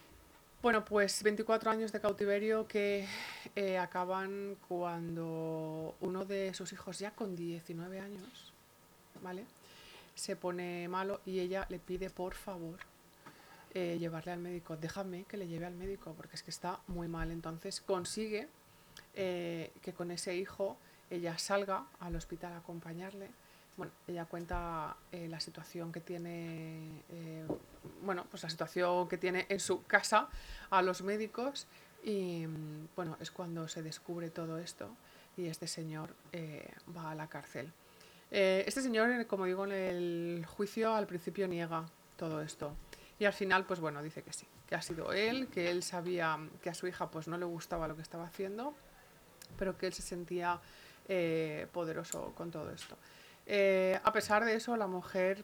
Bueno, 0.62 0.84
pues 0.84 1.24
24 1.24 1.72
años 1.72 1.92
de 1.92 2.02
cautiverio 2.02 2.68
que 2.68 3.08
eh, 3.56 3.78
acaban 3.78 4.58
cuando 4.68 5.96
uno 6.02 6.26
de 6.26 6.54
sus 6.54 6.74
hijos, 6.74 7.00
ya 7.00 7.12
con 7.12 7.36
19 7.36 8.00
años, 8.00 8.54
¿vale? 9.24 9.46
Se 10.16 10.36
pone 10.36 10.88
malo 10.90 11.22
y 11.26 11.40
ella 11.40 11.66
le 11.70 11.80
pide 11.80 12.10
por 12.10 12.34
favor 12.34 12.80
eh, 13.78 13.98
llevarle 14.00 14.32
al 14.32 14.40
médico. 14.40 14.78
Déjame 14.78 15.26
que 15.26 15.38
le 15.38 15.48
lleve 15.48 15.66
al 15.66 15.76
médico 15.76 16.14
porque 16.16 16.36
es 16.36 16.44
que 16.44 16.52
está 16.52 16.80
muy 16.88 17.08
mal. 17.08 17.32
Entonces 17.32 17.82
consigue 17.82 18.48
eh, 19.14 19.72
que 19.82 19.94
con 19.94 20.12
ese 20.12 20.36
hijo 20.36 20.78
ella 21.10 21.38
salga 21.38 21.86
al 22.00 22.16
hospital 22.16 22.54
a 22.54 22.58
acompañarle. 22.58 23.30
Bueno, 23.78 23.92
ella 24.08 24.26
cuenta 24.26 24.98
eh, 25.12 25.28
la 25.28 25.40
situación 25.40 25.92
que 25.92 26.02
tiene, 26.02 27.04
eh, 27.12 27.46
bueno, 28.02 28.26
pues 28.32 28.42
la 28.42 28.50
situación 28.50 29.08
que 29.08 29.18
tiene 29.18 29.46
en 29.50 29.60
su 29.60 29.84
casa 29.84 30.30
a 30.72 30.82
los 30.82 31.04
médicos 31.04 31.68
y 32.04 32.48
mm, 32.48 32.88
bueno, 32.96 33.18
es 33.20 33.30
cuando 33.30 33.68
se 33.68 33.84
descubre 33.84 34.32
todo 34.32 34.58
esto 34.58 34.90
y 35.38 35.46
este 35.46 35.68
señor 35.68 36.16
eh, 36.32 36.68
va 36.96 37.12
a 37.12 37.16
la 37.16 37.28
cárcel. 37.28 37.72
Eh, 38.32 38.64
este 38.68 38.82
señor, 38.82 39.28
como 39.28 39.46
digo, 39.46 39.66
en 39.66 39.72
el 39.72 40.46
juicio 40.48 40.94
al 40.94 41.06
principio 41.06 41.48
niega 41.48 41.86
todo 42.18 42.42
esto. 42.42 42.74
Y 43.20 43.26
al 43.26 43.34
final, 43.34 43.66
pues 43.66 43.80
bueno, 43.80 44.04
dice 44.04 44.22
que 44.22 44.32
sí, 44.32 44.48
que 44.68 44.76
ha 44.76 44.82
sido 44.82 45.12
él, 45.12 45.48
que 45.48 45.72
él 45.72 45.82
sabía 45.84 46.38
que 46.62 46.70
a 46.70 46.74
su 46.74 46.88
hija 46.88 47.10
pues 47.10 47.28
no 47.28 47.38
le 47.38 47.46
gustaba 47.46 47.88
lo 47.88 47.96
que 47.96 48.02
estaba 48.04 48.26
haciendo, 48.26 48.76
pero 49.58 49.78
que 49.78 49.88
él 49.88 49.94
se 49.94 50.04
sentía 50.04 50.60
eh, 51.08 51.68
poderoso 51.74 52.34
con 52.36 52.52
todo 52.52 52.70
esto. 52.72 52.96
Eh, 53.48 54.00
a 54.04 54.12
pesar 54.14 54.46
de 54.46 54.54
eso, 54.56 54.76
la 54.78 54.88
mujer 54.88 55.44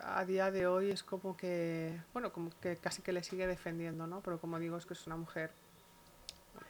a 0.00 0.24
día 0.24 0.50
de 0.52 0.66
hoy 0.68 0.90
es 0.90 1.02
como 1.02 1.36
que, 1.36 1.98
bueno, 2.12 2.32
como 2.32 2.50
que 2.60 2.76
casi 2.76 3.02
que 3.02 3.10
le 3.12 3.24
sigue 3.24 3.46
defendiendo, 3.48 4.06
¿no? 4.06 4.20
Pero 4.20 4.38
como 4.38 4.58
digo, 4.60 4.76
es 4.76 4.86
que 4.86 4.94
es 4.94 5.06
una 5.06 5.16
mujer 5.16 5.50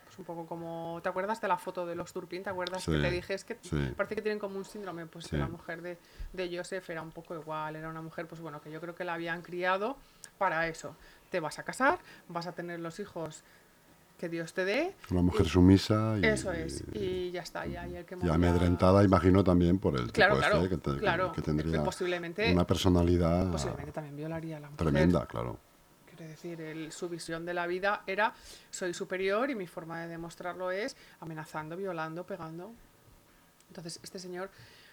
pues 0.04 0.18
un 0.18 0.24
poco 0.24 0.46
como... 0.46 1.00
¿Te 1.02 1.10
acuerdas 1.10 1.40
de 1.42 1.48
la 1.48 1.58
foto 1.58 1.84
de 1.84 1.94
los 1.94 2.12
Turpin? 2.12 2.42
¿Te 2.42 2.48
acuerdas 2.50 2.86
que 2.86 2.92
te 2.92 3.10
dije? 3.10 3.34
Es 3.34 3.44
que 3.44 3.58
sí. 3.60 3.92
parece 3.96 4.14
que 4.14 4.22
tienen 4.22 4.38
como 4.38 4.56
un 4.56 4.64
síndrome, 4.64 5.04
pues 5.06 5.24
Sí. 5.26 5.32
que 5.32 5.36
la 5.38 5.48
mujer 5.48 5.82
de, 5.82 5.98
de 6.32 6.56
Joseph 6.56 6.88
era 6.88 7.02
un 7.02 7.10
poco 7.10 7.34
igual, 7.34 7.76
era 7.76 7.88
una 7.90 8.00
mujer, 8.00 8.26
pues 8.26 8.40
bueno, 8.40 8.62
que 8.62 8.70
yo 8.70 8.80
creo 8.80 8.94
que 8.94 9.04
la 9.04 9.14
habían 9.14 9.42
criado 9.42 9.96
para 10.38 10.66
eso. 10.68 10.96
Te 11.30 11.40
vas 11.40 11.58
a 11.58 11.62
casar, 11.64 11.98
vas 12.28 12.46
a 12.46 12.52
tener 12.52 12.80
los 12.80 12.98
hijos 13.00 13.42
que 14.18 14.28
Dios 14.28 14.52
te 14.54 14.64
dé. 14.64 14.94
Una 15.10 15.22
mujer 15.22 15.46
sumisa 15.46 16.16
y, 16.20 16.24
Eso 16.26 16.52
es, 16.52 16.82
y 16.94 17.30
ya 17.30 17.42
está, 17.42 17.66
ya, 17.66 17.86
y 17.86 17.96
el 17.96 18.04
que 18.04 18.16
y 18.20 18.28
amedrentada, 18.28 19.04
imagino 19.04 19.44
también 19.44 19.78
por 19.78 19.94
el 19.96 20.10
Claro, 20.10 20.34
tipo 20.36 20.46
claro, 20.48 20.64
este, 20.64 20.68
que, 20.70 20.76
te- 20.78 20.98
claro, 20.98 21.32
que 21.32 21.42
tendría 21.42 21.84
posiblemente- 21.84 22.52
una 22.52 22.66
personalidad 22.66 23.50
Posiblemente 23.50 23.92
también 23.92 24.16
violaría 24.16 24.56
a 24.56 24.60
la 24.60 24.70
mujer. 24.70 24.86
tremenda, 24.86 25.26
claro. 25.26 25.58
Quiero 26.16 26.32
decir, 26.32 26.60
el- 26.60 26.90
su 26.90 27.08
visión 27.08 27.44
de 27.46 27.54
la 27.54 27.68
vida 27.68 28.02
era 28.08 28.32
soy 28.70 28.92
superior 28.92 29.50
y 29.50 29.54
mi 29.54 29.68
forma 29.68 30.00
de 30.00 30.08
demostrarlo 30.08 30.72
es 30.72 30.96
amenazando, 31.20 31.76
violando, 31.76 32.24
pegando. 32.26 32.72
Entonces, 33.68 34.00
este 34.02 34.18
señor 34.18 34.50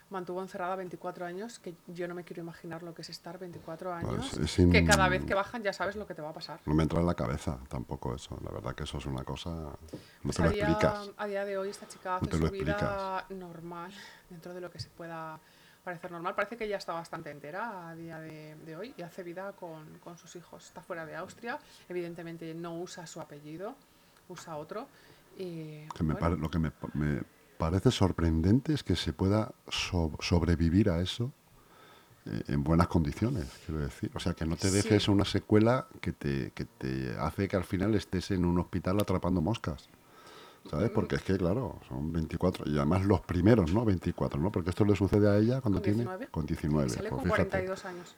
mantuvo 0.09 0.41
encerrada 0.41 0.75
24 0.75 1.25
años, 1.25 1.57
que 1.59 1.73
yo 1.87 2.07
no 2.07 2.13
me 2.15 2.23
quiero 2.23 2.41
imaginar 2.43 2.83
lo 2.83 2.93
que 2.93 3.01
es 3.01 3.09
estar 3.09 3.39
24 3.39 3.91
años, 3.93 4.33
es 4.37 4.51
sin- 4.51 4.71
que 4.71 4.85
cada 4.85 5.09
vez 5.09 5.25
que 5.25 5.33
bajan 5.33 5.63
ya 5.63 5.73
sabes 5.73 5.95
lo 5.95 6.05
que 6.05 6.13
te 6.13 6.21
va 6.21 6.29
a 6.29 6.33
pasar. 6.33 6.59
No 6.65 6.73
me 6.75 6.83
entra 6.83 6.99
en 6.99 7.07
la 7.07 7.15
cabeza 7.15 7.57
tampoco 7.69 8.13
eso. 8.13 8.37
La 8.43 8.51
verdad 8.51 8.75
que 8.75 8.83
eso 8.83 8.99
es 8.99 9.05
una 9.07 9.23
cosa... 9.23 9.49
No 9.49 9.77
Pues 10.23 10.35
te 10.37 10.43
lo 10.43 10.49
a, 10.49 10.51
día, 10.51 10.63
explicas. 10.69 11.09
a 11.17 11.25
día 11.25 11.43
de 11.45 11.57
hoy 11.57 11.69
esta 11.69 11.87
chica 11.87 12.17
hace 12.17 12.37
lo 12.37 12.47
su 12.47 12.53
vida 12.53 13.25
normal, 13.29 13.91
dentro 14.29 14.53
de 14.53 14.61
lo 14.61 14.69
que 14.69 14.79
se 14.79 14.89
pueda 14.89 15.39
parecer 15.83 16.11
normal. 16.11 16.33
Parece 16.35 16.55
que 16.57 16.65
ella 16.65 16.77
está 16.77 16.93
bastante 16.93 17.29
entera 17.31 17.89
a 17.89 17.95
día 17.95 18.19
de, 18.19 18.55
de 18.63 18.75
hoy 18.77 18.93
y 18.97 19.01
hace 19.01 19.23
vida 19.23 19.53
con, 19.53 19.97
con 19.99 20.17
sus 20.17 20.35
hijos. 20.35 20.65
Está 20.67 20.81
fuera 20.81 21.05
de 21.05 21.15
Austria, 21.15 21.59
evidentemente 21.89 22.53
no 22.53 22.77
usa 22.79 23.05
su 23.07 23.19
apellido, 23.21 23.75
usa 24.29 24.55
otro. 24.57 24.87
Y, 25.37 25.87
Que 25.89 26.03
me 26.03 26.13
bueno, 26.13 26.19
pare- 26.19 26.37
lo 26.37 26.49
que 26.49 26.59
me, 26.59 26.71
me 26.93 27.21
parece 27.57 27.91
sorprendente 27.91 28.73
es 28.73 28.83
que 28.83 28.95
se 28.95 29.13
pueda 29.13 29.53
so- 29.69 30.11
sobrevivir 30.19 30.89
a 30.89 31.01
eso 31.01 31.31
eh, 32.25 32.43
en 32.47 32.63
buenas 32.63 32.87
condiciones, 32.87 33.45
quiero 33.65 33.81
decir. 33.81 34.09
O 34.15 34.19
sea, 34.19 34.33
que 34.33 34.45
no 34.45 34.55
te 34.55 34.69
Sí. 34.69 34.75
dejes 34.75 35.07
una 35.07 35.25
secuela 35.25 35.87
que 36.01 36.11
te, 36.11 36.51
que 36.55 36.65
te 36.65 37.15
hace 37.19 37.47
que 37.47 37.55
al 37.55 37.63
final 37.63 37.93
estés 37.95 38.31
en 38.31 38.45
un 38.45 38.59
hospital 38.59 38.99
atrapando 38.99 39.41
moscas. 39.41 39.89
¿Sabes? 40.69 40.89
Porque 40.89 41.17
es 41.17 41.21
que, 41.21 41.37
claro, 41.37 41.79
son 41.87 42.11
24. 42.11 42.67
Y 42.67 42.75
además 42.77 43.05
los 43.05 43.21
primeros, 43.21 43.71
¿no? 43.71 43.85
24, 43.85 44.41
¿no? 44.41 44.51
Porque 44.51 44.71
esto 44.71 44.83
le 44.83 44.95
sucede 44.95 45.29
a 45.29 45.37
ella 45.37 45.61
cuando 45.61 45.77
¿Con 45.77 45.83
tiene... 45.83 45.97
19? 45.99 46.27
Con 46.31 46.45
19. 46.47 46.89
sale 46.89 47.09
pues 47.09 47.21
con 47.21 47.23
fíjate. 47.31 47.49
42 47.49 47.85
años. 47.85 48.15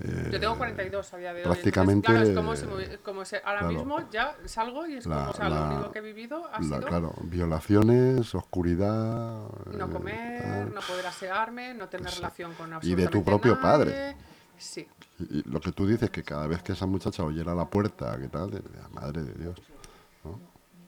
Eh, 0.00 0.30
Yo 0.32 0.40
tengo 0.40 0.56
42 0.58 1.14
a 1.14 1.16
día 1.18 1.28
de 1.32 1.34
hoy. 1.34 1.38
entonces, 1.42 1.62
prácticamente, 1.62 2.08
claro, 2.08 2.26
es 2.28 2.34
como 2.34 2.56
si, 2.56 2.66
como 3.04 3.24
si 3.24 3.36
ahora 3.36 3.60
claro. 3.60 3.74
mismo 3.74 4.10
ya 4.10 4.36
salgo 4.44 4.86
y 4.88 4.94
es 4.96 5.06
La- 5.06 5.16
como, 5.18 5.30
o 5.30 5.34
sea, 5.34 5.48
la- 5.48 5.68
lo 5.68 5.74
único 5.76 5.92
que 5.92 5.98
he 6.00 6.02
vivido 6.02 6.46
ha 6.52 6.58
la- 6.58 6.64
sido 6.64 6.80
claro, 6.80 7.14
violaciones, 7.22 8.34
oscuridad... 8.34 9.46
no 9.72 9.86
eh, 9.86 9.90
comer, 9.90 10.42
tal. 10.42 10.74
no 10.74 10.80
poder 10.80 11.06
asearme, 11.06 11.74
no 11.74 11.88
tener 11.88 12.12
relación 12.12 12.54
con 12.54 12.66
Y 12.66 12.70
de 12.70 12.74
absolutamente 12.76 13.18
tu 13.18 13.24
propio 13.24 13.60
padre. 13.60 13.90
nadie. 13.92 14.16
Sí, 14.58 14.86
Y, 15.20 15.38
y 15.38 15.42
lo 15.44 15.60
que 15.60 15.70
tú 15.72 15.86
dices, 15.86 16.10
que 16.10 16.22
cada 16.24 16.46
vez 16.48 16.62
que 16.62 16.72
esa 16.72 16.86
muchacha 16.86 17.22
oyera 17.22 17.54
la 17.54 17.66
puerta, 17.70 18.16
¿qué 18.18 18.28
tal? 18.28 18.62
Madre 18.92 19.22
de 19.22 19.34
Dios. 19.34 19.62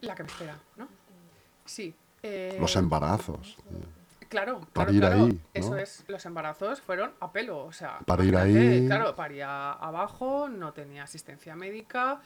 la 0.00 0.14
que 0.16 0.22
me 0.24 0.28
espera, 0.28 0.58
¿no? 0.76 0.88
Sí. 1.64 1.94
eh, 2.22 2.56
Los 2.60 2.74
embarazos. 2.76 3.56
Claro, 4.28 4.60
para 4.72 4.90
claro, 4.90 4.92
ir 4.92 5.00
claro, 5.00 5.24
ahí, 5.24 5.32
¿no? 5.32 5.38
Eso 5.54 5.76
es, 5.76 6.04
los 6.08 6.24
embarazos 6.26 6.80
fueron 6.80 7.12
a 7.20 7.30
pelo, 7.32 7.64
o 7.64 7.72
sea, 7.72 7.98
Para 8.06 8.24
ir 8.24 8.30
imagínate, 8.34 8.68
ahí. 8.76 8.86
Claro, 8.86 9.14
paría 9.14 9.72
abajo, 9.72 10.48
no 10.48 10.72
tenía 10.72 11.04
asistencia 11.04 11.54
médica. 11.54 12.20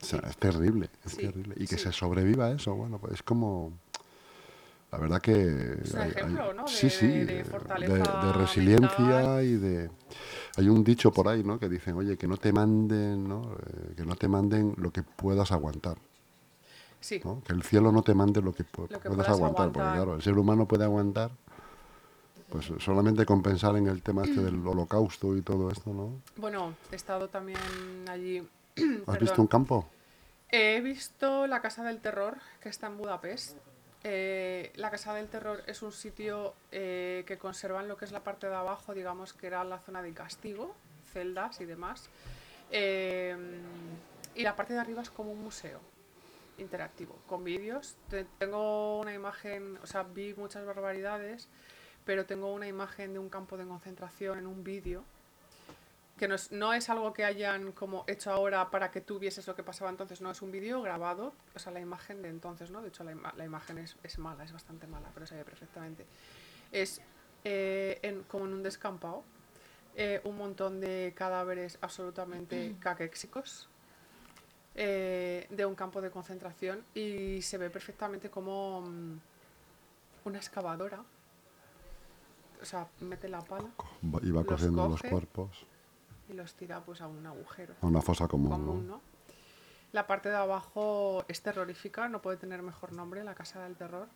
O 0.00 0.04
sea, 0.04 0.18
es 0.28 0.36
terrible, 0.36 0.90
es 1.04 1.12
Sí, 1.12 1.22
terrible. 1.22 1.54
Y 1.56 1.66
que 1.66 1.76
sí. 1.76 1.84
se 1.84 1.92
sobreviva 1.92 2.46
a 2.46 2.50
eso, 2.52 2.74
bueno, 2.74 2.98
pues 2.98 3.14
es 3.14 3.22
como... 3.22 3.72
La 4.90 4.98
verdad 4.98 5.20
que... 5.22 5.78
Es 5.82 5.94
un 5.94 6.00
ejemplo, 6.02 6.48
hay- 6.50 6.56
¿no? 6.56 6.64
De- 6.64 6.68
sí, 6.70 6.90
sí, 6.90 7.06
de- 7.06 7.44
fortaleza 7.44 7.94
de- 7.94 8.26
de 8.26 8.32
resiliencia 8.34 8.98
mental. 8.98 9.44
y 9.44 9.56
de... 9.56 9.90
Hay 10.58 10.68
un 10.68 10.84
dicho 10.84 11.10
por 11.12 11.28
ahí, 11.28 11.42
¿no? 11.42 11.58
Que 11.58 11.68
dicen, 11.70 11.96
oye, 11.96 12.18
que 12.18 12.26
no 12.26 12.36
te 12.36 12.52
manden, 12.52 13.26
¿no? 13.26 13.54
Eh, 13.54 13.94
que 13.96 14.04
no 14.04 14.16
te 14.16 14.28
manden 14.28 14.74
lo 14.76 14.90
que 14.90 15.02
puedas 15.02 15.50
aguantar, 15.50 15.96
Sí, 17.02 17.20
¿no? 17.24 17.42
Que 17.44 17.52
el 17.52 17.62
cielo 17.64 17.92
no 17.92 18.02
te 18.02 18.14
mande 18.14 18.40
lo 18.40 18.54
que, 18.54 18.64
pu- 18.64 18.88
Lo 18.88 19.00
que 19.00 19.08
puedas 19.10 19.26
puedas 19.26 19.28
aguantar, 19.28 19.72
porque 19.72 19.90
claro, 19.92 20.14
el 20.14 20.22
ser 20.22 20.38
humano 20.38 20.66
puede 20.66 20.84
aguantar, 20.84 21.30
pues 22.48 22.70
solamente 22.78 23.26
con 23.26 23.42
pensar 23.42 23.76
en 23.76 23.88
el 23.88 24.02
tema 24.02 24.22
este 24.24 24.40
del 24.40 24.64
holocausto 24.66 25.36
y 25.36 25.42
todo 25.42 25.70
esto, 25.70 25.92
¿no? 25.92 26.20
bueno, 26.36 26.74
he 26.90 26.96
estado 26.96 27.28
también 27.28 27.58
allí. 28.08 28.38
¿Has 28.76 28.82
perdón. 29.04 29.18
visto 29.20 29.42
un 29.42 29.48
campo? 29.48 29.88
He 30.48 30.80
visto 30.80 31.46
la 31.46 31.60
Casa 31.60 31.82
del 31.82 32.00
Terror, 32.00 32.36
que 32.60 32.68
está 32.68 32.86
en 32.86 32.98
Budapest. 32.98 33.56
Eh, 34.04 34.72
la 34.76 34.90
Casa 34.90 35.14
del 35.14 35.28
Terror 35.28 35.62
es 35.66 35.80
un 35.82 35.92
sitio 35.92 36.54
eh, 36.70 37.24
que 37.26 37.38
conservan 37.38 37.88
lo 37.88 37.96
que 37.96 38.04
es 38.04 38.12
la 38.12 38.20
parte 38.20 38.48
de 38.48 38.54
abajo, 38.54 38.92
digamos 38.94 39.32
que 39.32 39.46
era 39.46 39.64
la 39.64 39.78
zona 39.78 40.02
de 40.02 40.12
castigo, 40.12 40.74
celdas 41.12 41.60
y 41.60 41.64
demás. 41.64 42.08
Eh, 42.70 43.36
y 44.34 44.42
la 44.42 44.54
parte 44.56 44.72
de 44.74 44.80
arriba 44.80 45.02
es 45.02 45.10
como 45.10 45.32
un 45.32 45.42
museo 45.42 45.78
interactivo, 46.58 47.18
con 47.26 47.44
vídeos. 47.44 47.96
Te- 48.08 48.26
Tengo 48.38 49.00
una 49.00 49.14
imagen, 49.14 49.78
o 49.82 49.86
sea, 49.86 50.02
vi 50.02 50.34
muchas 50.34 50.64
barbaridades, 50.66 51.48
pero 52.04 52.26
tengo 52.26 52.52
una 52.52 52.66
imagen 52.66 53.12
de 53.12 53.18
un 53.18 53.28
campo 53.28 53.56
de 53.56 53.64
concentración 53.66 54.38
en 54.38 54.46
un 54.46 54.62
vídeo 54.64 55.04
que 56.18 56.28
no 56.28 56.34
es, 56.36 56.52
no 56.52 56.72
es 56.72 56.88
algo 56.88 57.12
que 57.12 57.24
hayan 57.24 57.72
como 57.72 58.04
hecho 58.06 58.30
ahora 58.30 58.70
para 58.70 58.90
que 58.92 59.00
tú 59.00 59.18
vieses 59.18 59.46
lo 59.46 59.56
que 59.56 59.62
pasaba 59.64 59.90
entonces, 59.90 60.20
no, 60.20 60.30
es 60.30 60.40
un 60.42 60.52
vídeo 60.52 60.80
grabado, 60.82 61.32
o 61.54 61.58
sea, 61.58 61.72
la 61.72 61.80
imagen 61.80 62.22
de 62.22 62.28
entonces, 62.28 62.70
¿no? 62.70 62.80
De 62.82 62.88
hecho, 62.88 63.02
la, 63.02 63.12
ima- 63.12 63.34
la 63.34 63.44
imagen 63.44 63.78
es, 63.78 63.96
es 64.04 64.18
mala, 64.18 64.44
es 64.44 64.52
bastante 64.52 64.86
mala, 64.86 65.08
pero 65.14 65.26
se 65.26 65.34
ve 65.34 65.44
perfectamente. 65.44 66.06
Es 66.70 67.00
eh, 67.44 67.98
en- 68.02 68.22
como 68.24 68.44
en 68.44 68.52
un 68.52 68.62
descampado, 68.62 69.24
eh, 69.96 70.20
un 70.24 70.36
montón 70.36 70.80
de 70.80 71.12
cadáveres 71.16 71.78
absolutamente 71.80 72.74
caquéxicos 72.80 73.68
eh, 74.74 75.46
de 75.50 75.66
un 75.66 75.74
campo 75.74 76.00
de 76.00 76.10
concentración 76.10 76.84
y 76.94 77.42
se 77.42 77.58
ve 77.58 77.68
perfectamente 77.70 78.30
como 78.30 78.82
mm, 78.82 79.18
una 80.24 80.38
excavadora, 80.38 81.02
o 82.60 82.64
sea, 82.64 82.86
mete 83.00 83.28
la 83.28 83.40
pala 83.40 83.68
Va- 84.04 84.20
Iba 84.22 84.40
Los 84.42 84.46
cogiendo 84.46 84.88
los 84.88 85.00
coge. 85.00 85.10
cuerpos 85.10 85.66
y 86.28 86.32
los 86.34 86.54
tira 86.54 86.80
pues 86.80 87.00
a 87.00 87.08
un 87.08 87.26
agujero 87.26 87.74
a 87.80 87.86
una 87.86 88.00
fosa 88.00 88.28
común, 88.28 88.50
común, 88.50 88.86
¿no? 88.86 88.94
¿no? 88.96 89.00
La 89.92 90.06
parte 90.06 90.30
de 90.30 90.36
abajo 90.36 91.24
es 91.28 91.42
terrorífica, 91.42 92.08
no 92.08 92.22
puede 92.22 92.38
tener 92.38 92.62
mejor 92.62 92.92
nombre, 92.92 93.24
la 93.24 93.34
casa 93.34 93.62
del 93.64 93.76
terror, 93.76 94.08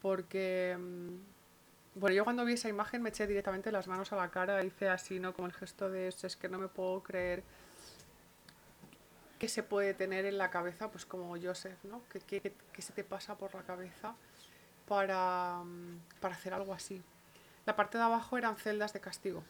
porque 0.00 0.76
mm, 0.76 2.00
bueno, 2.00 2.16
yo 2.16 2.24
cuando 2.24 2.44
vi 2.44 2.54
esa 2.54 2.68
imagen 2.70 3.02
me 3.02 3.10
eché 3.10 3.26
directamente 3.28 3.70
las 3.70 3.86
manos 3.86 4.12
a 4.12 4.16
la 4.16 4.30
cara, 4.30 4.64
hice 4.64 4.88
así, 4.88 5.20
¿no? 5.20 5.32
Como 5.34 5.46
el 5.46 5.52
gesto 5.52 5.90
de 5.90 6.08
"Es- 6.08 6.24
es 6.24 6.36
que 6.36 6.48
no 6.48 6.58
me 6.58 6.66
puedo 6.68 7.02
creer 7.02 7.44
que 9.42 9.48
se 9.48 9.64
puede 9.64 9.92
tener 9.92 10.24
en 10.24 10.38
la 10.38 10.50
cabeza, 10.52 10.88
pues 10.92 11.04
como 11.04 11.36
Joseph, 11.36 11.76
¿no? 11.82 12.00
¿Qué, 12.28 12.54
se 12.78 12.92
te 12.92 13.02
pasa 13.02 13.34
por 13.36 13.52
la 13.52 13.62
cabeza 13.62 14.14
para, 14.86 15.64
mm, 15.64 15.98
para 16.20 16.36
hacer 16.36 16.54
algo 16.54 16.72
así? 16.72 17.02
La 17.66 17.74
parte 17.74 17.98
de 17.98 18.04
abajo 18.04 18.38
eran 18.38 18.54
celdas 18.56 18.92
de 18.92 19.00
castigo. 19.00 19.42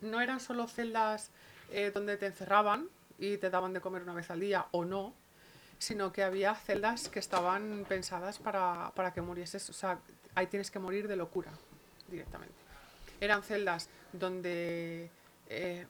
No 0.00 0.22
eran 0.22 0.40
solo 0.40 0.66
celdas 0.68 1.30
eh, 1.70 1.90
donde 1.92 2.16
te 2.16 2.24
encerraban 2.24 2.88
y 3.18 3.36
te 3.36 3.50
daban 3.50 3.74
de 3.74 3.82
comer 3.82 4.04
una 4.04 4.14
vez 4.14 4.30
al 4.30 4.40
día 4.40 4.68
o 4.70 4.86
no, 4.86 5.12
sino 5.78 6.10
que 6.10 6.22
había 6.22 6.54
celdas 6.54 7.10
que 7.10 7.18
estaban 7.18 7.84
pensadas 7.86 8.38
para, 8.38 8.92
para 8.94 9.12
que 9.12 9.20
murieses. 9.20 9.68
O 9.68 9.74
sea, 9.74 9.98
ahí 10.34 10.46
tienes 10.46 10.70
que 10.70 10.78
morir 10.78 11.08
de 11.08 11.16
locura 11.16 11.52
directamente. 12.08 12.54
Eran 13.20 13.42
celdas 13.42 13.90
donde, 14.14 15.10
eh, 15.50 15.86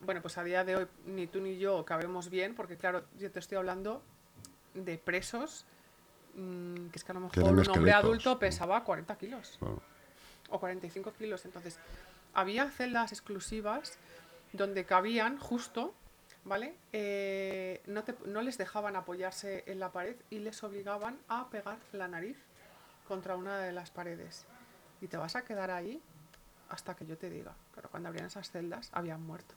bueno, 0.00 0.22
pues 0.22 0.38
a 0.38 0.44
día 0.44 0.64
de 0.64 0.76
hoy 0.76 0.86
ni 1.06 1.26
tú 1.26 1.40
ni 1.40 1.58
yo 1.58 1.84
cabemos 1.84 2.30
bien, 2.30 2.54
porque 2.54 2.76
claro, 2.76 3.04
yo 3.18 3.30
te 3.30 3.38
estoy 3.38 3.58
hablando 3.58 4.02
de 4.74 4.98
presos 4.98 5.64
mm, 6.34 6.88
que 6.88 6.96
es 6.98 7.04
que 7.04 7.12
a 7.12 7.14
lo 7.14 7.20
mejor 7.20 7.42
un 7.44 7.68
hombre 7.70 7.92
adulto 7.92 8.38
pesaba 8.38 8.82
40 8.84 9.16
kilos 9.18 9.56
Claro. 9.58 9.82
o 10.50 10.60
45 10.60 11.12
kilos. 11.12 11.44
Entonces, 11.44 11.78
había 12.34 12.70
celdas 12.70 13.12
exclusivas 13.12 13.98
donde 14.52 14.84
cabían 14.84 15.38
justo, 15.38 15.92
¿vale? 16.44 16.74
Eh, 16.92 17.82
no, 17.86 18.04
te- 18.04 18.14
no 18.26 18.42
les 18.42 18.58
dejaban 18.58 18.96
apoyarse 18.96 19.64
en 19.66 19.80
la 19.80 19.90
pared 19.92 20.16
y 20.30 20.38
les 20.38 20.62
obligaban 20.64 21.18
a 21.28 21.48
pegar 21.50 21.78
la 21.92 22.08
nariz 22.08 22.36
contra 23.06 23.36
una 23.36 23.58
de 23.58 23.72
las 23.72 23.90
paredes. 23.90 24.46
Y 25.00 25.08
te 25.08 25.16
vas 25.16 25.34
a 25.36 25.42
quedar 25.44 25.70
ahí 25.70 26.00
hasta 26.68 26.94
que 26.94 27.06
yo 27.06 27.18
te 27.18 27.28
diga. 27.30 27.54
Pero 27.74 27.88
cuando 27.90 28.08
abrían 28.08 28.26
esas 28.26 28.50
celdas, 28.50 28.88
habían 28.92 29.22
muerto. 29.22 29.54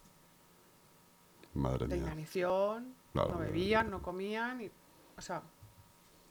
Madre 1.53 1.87
De 1.87 1.95
mía. 1.95 2.05
inanición, 2.05 2.95
Claro, 3.13 3.33
no 3.33 3.39
bebían, 3.39 3.91
no 3.91 4.01
comían. 4.01 4.61
Y, 4.61 4.71
o 5.17 5.21
sea, 5.21 5.43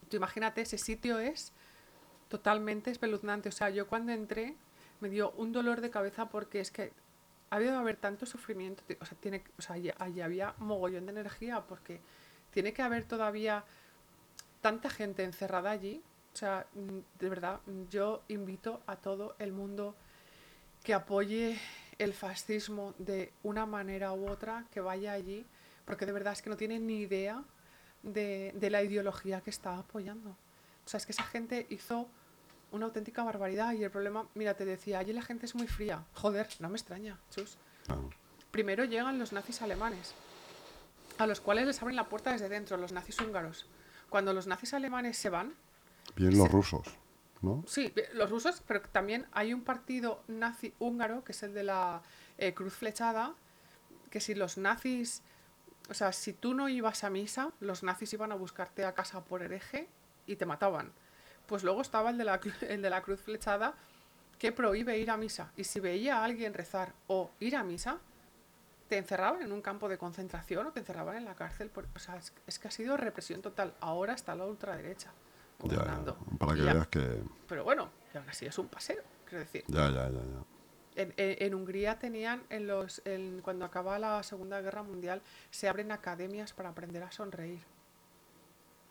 tú 0.09 0.17
imagínate, 0.17 0.61
ese 0.63 0.79
sitio 0.79 1.19
es 1.19 1.53
totalmente 2.29 2.91
espeluznante. 2.91 3.49
O 3.49 3.53
sea, 3.53 3.71
yo 3.71 3.87
cuando 3.87 4.13
entré 4.13 4.57
me 5.01 5.09
dio 5.09 5.33
un 5.33 5.53
dolor 5.53 5.81
de 5.81 5.91
cabeza 5.91 6.29
porque 6.29 6.61
es 6.61 6.71
que 6.71 6.93
ha 7.51 7.57
habido 7.57 7.79
haber 7.79 7.97
tanto 7.97 8.27
sufrimiento. 8.27 8.83
O 9.01 9.05
sea, 9.05 9.19
tiene, 9.19 9.45
o 9.59 9.63
sea 9.63 9.77
allí, 9.99 10.21
había 10.21 10.55
mogollón 10.59 11.07
de 11.07 11.13
energía 11.13 11.61
porque 11.61 12.01
tiene 12.51 12.73
que 12.73 12.83
haber 12.83 13.05
todavía 13.05 13.65
tanta 14.61 14.89
gente 14.91 15.23
encerrada 15.25 15.71
allí. 15.71 16.03
O 16.33 16.37
sea, 16.37 16.67
mm, 16.73 17.19
de 17.19 17.29
verdad, 17.29 17.61
yo 17.91 18.23
invito 18.29 18.81
a 18.87 18.97
todo 18.97 19.37
el 19.39 19.53
mundo 19.53 19.95
que 20.83 20.95
apoye 20.95 21.61
el 21.99 22.15
fascismo 22.15 22.95
de 22.99 23.33
una 23.43 23.67
manera 23.67 24.13
u 24.13 24.29
otra, 24.29 24.65
que 24.71 24.81
vaya 24.81 25.13
allí, 25.13 25.45
porque 25.85 26.07
de 26.07 26.13
verdad 26.13 26.33
es 26.33 26.43
que 26.43 26.51
no 26.51 26.57
tiene 26.57 26.79
ni 26.79 27.01
idea 27.01 27.43
de, 28.03 28.53
de 28.55 28.71
la 28.71 28.83
ideología 28.83 29.41
que 29.41 29.51
está 29.51 29.79
apoyando. 29.79 30.31
O 30.31 30.89
sea, 30.89 30.99
es 30.99 31.07
que 31.07 31.13
esa 31.13 31.25
gente 31.25 31.67
hizo 31.71 32.09
una 32.73 32.87
auténtica 32.87 33.23
barbaridad 33.23 33.75
y 33.75 33.85
el 33.85 33.91
problema, 33.91 34.27
mira, 34.35 34.55
te 34.55 34.65
decía, 34.65 34.99
allí 34.99 35.13
la 35.13 35.23
gente 35.23 35.47
es 35.47 35.55
muy 35.55 35.67
fría. 35.67 36.05
Joder, 36.15 36.49
no 36.59 36.69
me 36.69 36.77
extraña, 36.77 37.19
chus. 37.31 37.59
Primero 38.51 38.85
llegan 38.85 39.19
los 39.19 39.33
nazis 39.33 39.63
alemanes, 39.63 40.15
a 41.19 41.27
los 41.27 41.41
cuales 41.41 41.67
les 41.67 41.81
abren 41.81 41.97
la 41.97 42.09
puerta 42.09 42.33
desde 42.33 42.49
dentro, 42.49 42.77
los 42.77 42.93
nazis 42.93 43.21
húngaros. 43.21 43.67
Cuando 44.09 44.33
los 44.33 44.47
nazis 44.47 44.75
alemanes 44.75 45.17
se 45.17 45.31
van, 45.31 45.55
Bien 46.17 46.37
los 46.37 46.51
rusos, 46.51 46.87
¿no? 47.43 47.65
Sí, 47.67 47.93
eh, 47.97 48.09
los 48.15 48.31
rusos, 48.31 48.63
pero 48.67 48.81
también 48.81 49.27
hay 49.33 49.53
un 49.53 49.63
partido 49.63 50.23
nazi 50.29 50.73
húngaro, 50.79 51.25
que 51.25 51.33
es 51.33 51.43
el 51.43 51.53
de 51.55 51.65
la 51.65 52.03
eh, 52.39 52.55
cruz 52.55 52.75
flechada, 52.75 53.35
que 54.11 54.21
si 54.21 54.35
los 54.35 54.59
nazis, 54.59 55.23
o 55.91 55.95
sea, 55.95 56.13
si 56.13 56.33
tú 56.33 56.55
no 56.55 56.69
ibas 56.69 57.05
a 57.05 57.11
misa, 57.11 57.51
los 57.61 57.83
nazis 57.83 58.13
iban 58.13 58.33
a 58.33 58.37
buscarte 58.37 58.85
a 58.85 58.95
casa 58.95 59.25
por 59.25 59.43
hereje 59.43 59.89
y 60.27 60.37
te 60.37 60.47
mataban. 60.47 60.93
Pues 61.47 61.65
luego 61.65 61.83
estaba 61.83 62.11
el 62.11 62.19
de 62.19 62.25
la, 62.25 62.41
el 62.69 62.83
de 62.83 62.91
la 62.91 63.03
cruz 63.03 63.21
flechada, 63.21 63.75
que 64.39 64.53
prohíbe 64.53 64.99
ir 64.99 65.11
a 65.11 65.17
misa. 65.17 65.53
Y 65.57 65.65
si 65.65 65.81
veía 65.81 66.19
a 66.19 66.25
alguien 66.25 66.55
rezar 66.55 66.93
o 67.07 67.31
ir 67.41 67.57
a 67.57 67.63
misa, 67.63 67.99
te 68.89 68.99
encerraban 68.99 69.43
en 69.43 69.53
un 69.53 69.63
campo 69.63 69.89
de 69.89 69.99
concentración 69.99 70.67
o 70.67 70.73
te 70.73 70.81
encerraban 70.81 71.17
en 71.17 71.25
la 71.25 71.35
cárcel. 71.35 71.71
por- 71.71 71.87
o 71.95 71.99
sea, 71.99 72.21
es 72.47 72.59
que 72.59 72.69
ha 72.69 72.71
sido 72.71 72.97
represión 72.97 73.41
total. 73.41 73.75
Ahora 73.81 74.13
está 74.15 74.35
la 74.35 74.45
ultraderecha 74.45 75.13
Ya, 75.65 76.05
para 76.39 76.55
que 76.55 76.65
ya- 76.65 76.73
veas 76.75 76.87
que... 76.89 77.23
pero 77.49 77.65
bueno, 77.65 77.89
aún 78.15 78.29
así 78.29 78.47
es 78.47 78.59
un 78.59 78.69
paseo, 78.69 79.03
quiero 79.25 79.41
decir. 79.41 79.65
Ya, 79.69 79.89
ya, 79.91 80.09
ya, 80.11 80.19
ya. 80.21 80.45
En, 80.95 81.15
en- 81.17 81.37
en 81.47 81.55
Hungría 81.55 81.99
tenían, 81.99 82.43
en 82.51 82.67
los, 82.67 83.01
en- 83.05 83.41
cuando 83.43 83.65
acaba 83.65 83.99
la 83.99 84.23
Segunda 84.23 84.61
Guerra 84.61 84.83
Mundial, 84.83 85.23
se 85.51 85.69
abren 85.69 85.93
academias 85.93 86.53
para 86.53 86.71
aprender 86.71 87.03
a 87.05 87.13
sonreír. 87.13 87.61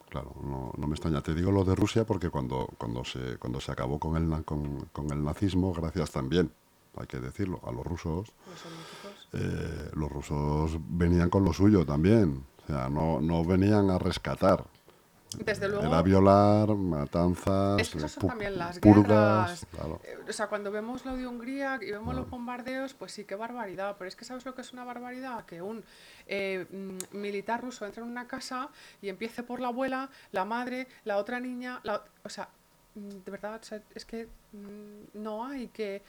Claro, 0.10 0.36
no, 0.44 0.74
no 0.78 0.88
me 0.88 0.94
extraña. 0.94 1.22
Te 1.22 1.34
digo 1.34 1.52
lo 1.52 1.64
de 1.64 1.74
Rusia 1.76 2.06
porque 2.06 2.30
cuando, 2.30 2.68
cuando, 2.78 3.06
se, 3.06 3.38
cuando 3.38 3.62
se 3.62 3.72
acabó 3.72 3.98
con 4.00 4.18
el, 4.18 4.44
con, 4.44 4.86
con 4.92 5.10
el 5.12 5.24
nazismo, 5.24 5.74
gracias 5.74 6.12
también, 6.12 6.52
hay 6.98 7.08
que 7.08 7.20
decirlo, 7.20 7.62
a 7.64 7.72
los 7.72 7.86
rusos, 7.86 8.34
Los 8.46 9.42
eh, 9.42 9.92
los 9.94 10.12
rusos 10.12 10.78
venían 10.90 11.30
con 11.30 11.46
lo 11.46 11.54
suyo 11.54 11.86
también. 11.86 12.44
O 12.64 12.68
sea, 12.68 12.90
no, 12.90 13.22
no 13.22 13.46
venían 13.46 13.90
a 13.90 13.98
rescatar. 14.00 14.66
Desde 15.38 15.70
luego, 15.70 15.86
Era 15.86 16.02
violar, 16.02 16.68
matanzas, 16.76 17.80
es 17.80 17.90
que 17.90 18.00
esas 18.00 18.12
son 18.12 18.28
también 18.28 18.58
las 18.58 18.80
purgas. 18.80 19.08
guerras. 19.08 19.66
Claro. 19.72 20.02
Eh, 20.04 20.18
O 20.30 20.34
sea, 20.34 20.48
cuando 20.48 20.72
vemos 20.72 21.06
lo 21.06 21.16
de 21.16 21.26
Hungría 21.26 21.80
y 21.82 21.90
vemos 21.92 22.14
los 22.14 22.30
bombardeos, 22.30 22.94
pues 22.94 23.14
sí, 23.14 23.24
qué 23.24 23.36
barbaridad. 23.36 23.96
Pero 23.98 24.10
es 24.10 24.16
que 24.18 24.26
¿sabes 24.26 24.46
lo 24.46 24.54
que 24.54 24.62
es 24.62 24.74
una 24.74 24.84
barbaridad? 24.84 25.46
Que 25.46 25.62
un 25.62 25.84
eh, 26.28 26.66
mm, 26.70 27.18
militar 27.18 27.62
ruso 27.62 27.86
entre 27.86 28.04
en 28.04 28.10
una 28.10 28.28
casa 28.28 28.70
y 29.02 29.08
empiece 29.08 29.42
por 29.42 29.62
la 29.62 29.70
abuela, 29.70 30.10
la 30.34 30.44
madre, 30.44 30.88
la 31.06 31.16
otra 31.18 31.40
niña, 31.40 31.80
la, 31.84 32.04
o 32.24 32.30
sea, 32.30 32.50
mm, 32.96 33.10
de 33.24 33.32
verdad, 33.32 33.60
o 33.62 33.66
sea, 33.66 33.82
es 33.96 34.04
que 34.06 34.28
mm, 34.52 35.18
no 35.22 35.46
hay 35.46 35.70
que... 35.70 36.04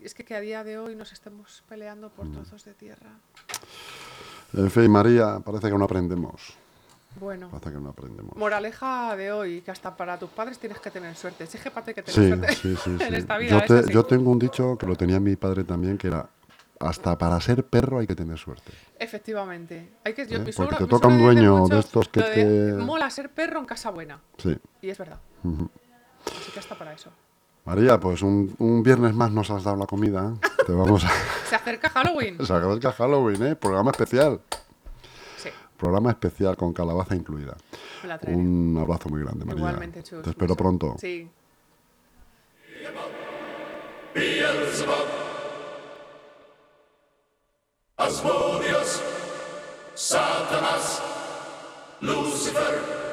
Es 0.00 0.14
que, 0.14 0.24
que 0.24 0.36
a 0.36 0.40
día 0.40 0.62
de 0.62 0.78
hoy 0.78 0.94
nos 0.94 1.12
estemos 1.12 1.64
peleando 1.68 2.10
Mm. 2.10 2.12
por 2.12 2.30
trozos 2.30 2.64
de 2.64 2.74
tierra. 2.74 3.10
En 4.54 4.70
fin, 4.70 4.88
María, 4.90 5.40
parece 5.44 5.68
que 5.68 5.76
no 5.76 5.84
aprendemos. 5.84 6.56
Bueno, 7.20 7.48
Parece 7.50 7.72
que 7.72 7.80
no 7.80 7.88
aprendemos. 7.90 8.36
moraleja 8.36 9.16
de 9.16 9.32
hoy, 9.32 9.60
que 9.62 9.70
hasta 9.70 9.96
para 9.96 10.18
tus 10.18 10.30
padres 10.30 10.58
tienes 10.58 10.78
que 10.78 10.90
tener 10.90 11.16
suerte. 11.16 11.46
Sí, 11.46 11.58
que 11.58 11.70
que 11.94 12.02
tener 12.02 12.10
Sí, 12.10 12.28
suerte 12.28 12.54
sí, 12.54 12.76
sí, 12.84 12.96
en 13.02 13.14
esta 13.14 13.38
vida. 13.38 13.64
Yo, 13.66 13.82
te- 13.82 13.92
yo 13.92 14.04
tengo 14.04 14.30
un 14.30 14.38
dicho 14.38 14.76
que 14.78 14.86
lo 14.86 14.94
tenía 14.94 15.18
mi 15.18 15.34
padre 15.34 15.64
también, 15.64 15.98
que 15.98 16.06
era, 16.08 16.28
hasta 16.78 17.18
para 17.18 17.40
ser 17.40 17.64
perro 17.64 17.98
hay 17.98 18.06
que 18.06 18.14
tener 18.14 18.38
suerte. 18.38 18.70
Efectivamente. 19.00 19.88
Hay 20.04 20.14
que, 20.14 20.26
yo, 20.28 20.38
¿Eh? 20.38 20.52
Porque 20.54 20.76
te 20.76 20.86
toca 20.86 21.08
un 21.08 21.18
dueño 21.18 21.56
mucho 21.58 21.74
de 21.74 21.80
estos 21.80 22.08
que 22.08 22.22
te- 22.22 22.72
Mola 22.74 23.10
ser 23.10 23.30
perro 23.30 23.58
en 23.58 23.64
casa 23.66 23.90
buena. 23.90 24.20
Sí. 24.36 24.56
Y 24.82 24.90
es 24.90 24.98
verdad. 24.98 25.18
Así 25.44 26.52
que 26.52 26.60
hasta 26.60 26.76
para 26.76 26.92
eso. 26.92 27.10
María, 27.64 27.98
pues 27.98 28.22
un, 28.22 28.54
un 28.58 28.82
viernes 28.82 29.12
más 29.14 29.30
nos 29.32 29.50
has 29.50 29.64
dado 29.64 29.76
la 29.76 29.86
comida. 29.86 30.34
¿eh? 30.34 30.48
Te 30.66 30.72
vamos 30.72 31.04
a... 31.04 31.08
Se 31.48 31.54
acerca 31.56 31.88
Halloween. 31.90 32.36
Se 32.46 32.52
acerca 32.52 32.92
Halloween, 32.92 33.42
¿eh? 33.42 33.56
Programa 33.56 33.90
especial. 33.90 34.40
Programa 35.78 36.10
especial 36.10 36.56
con 36.56 36.72
calabaza 36.72 37.14
incluida. 37.14 37.56
me 38.02 38.08
la 38.08 38.18
traeré. 38.18 38.36
Un 38.36 38.76
abrazo 38.80 39.08
muy 39.08 39.20
grande, 39.22 39.44
María. 39.44 39.60
Igualmente, 39.60 40.02
chus. 40.02 40.22
Te 40.22 40.30
espero 40.30 40.56
pronto. 40.56 40.96
Sí. 40.98 41.30
Asmodeus, 47.96 49.02
Lucifer, 52.00 53.07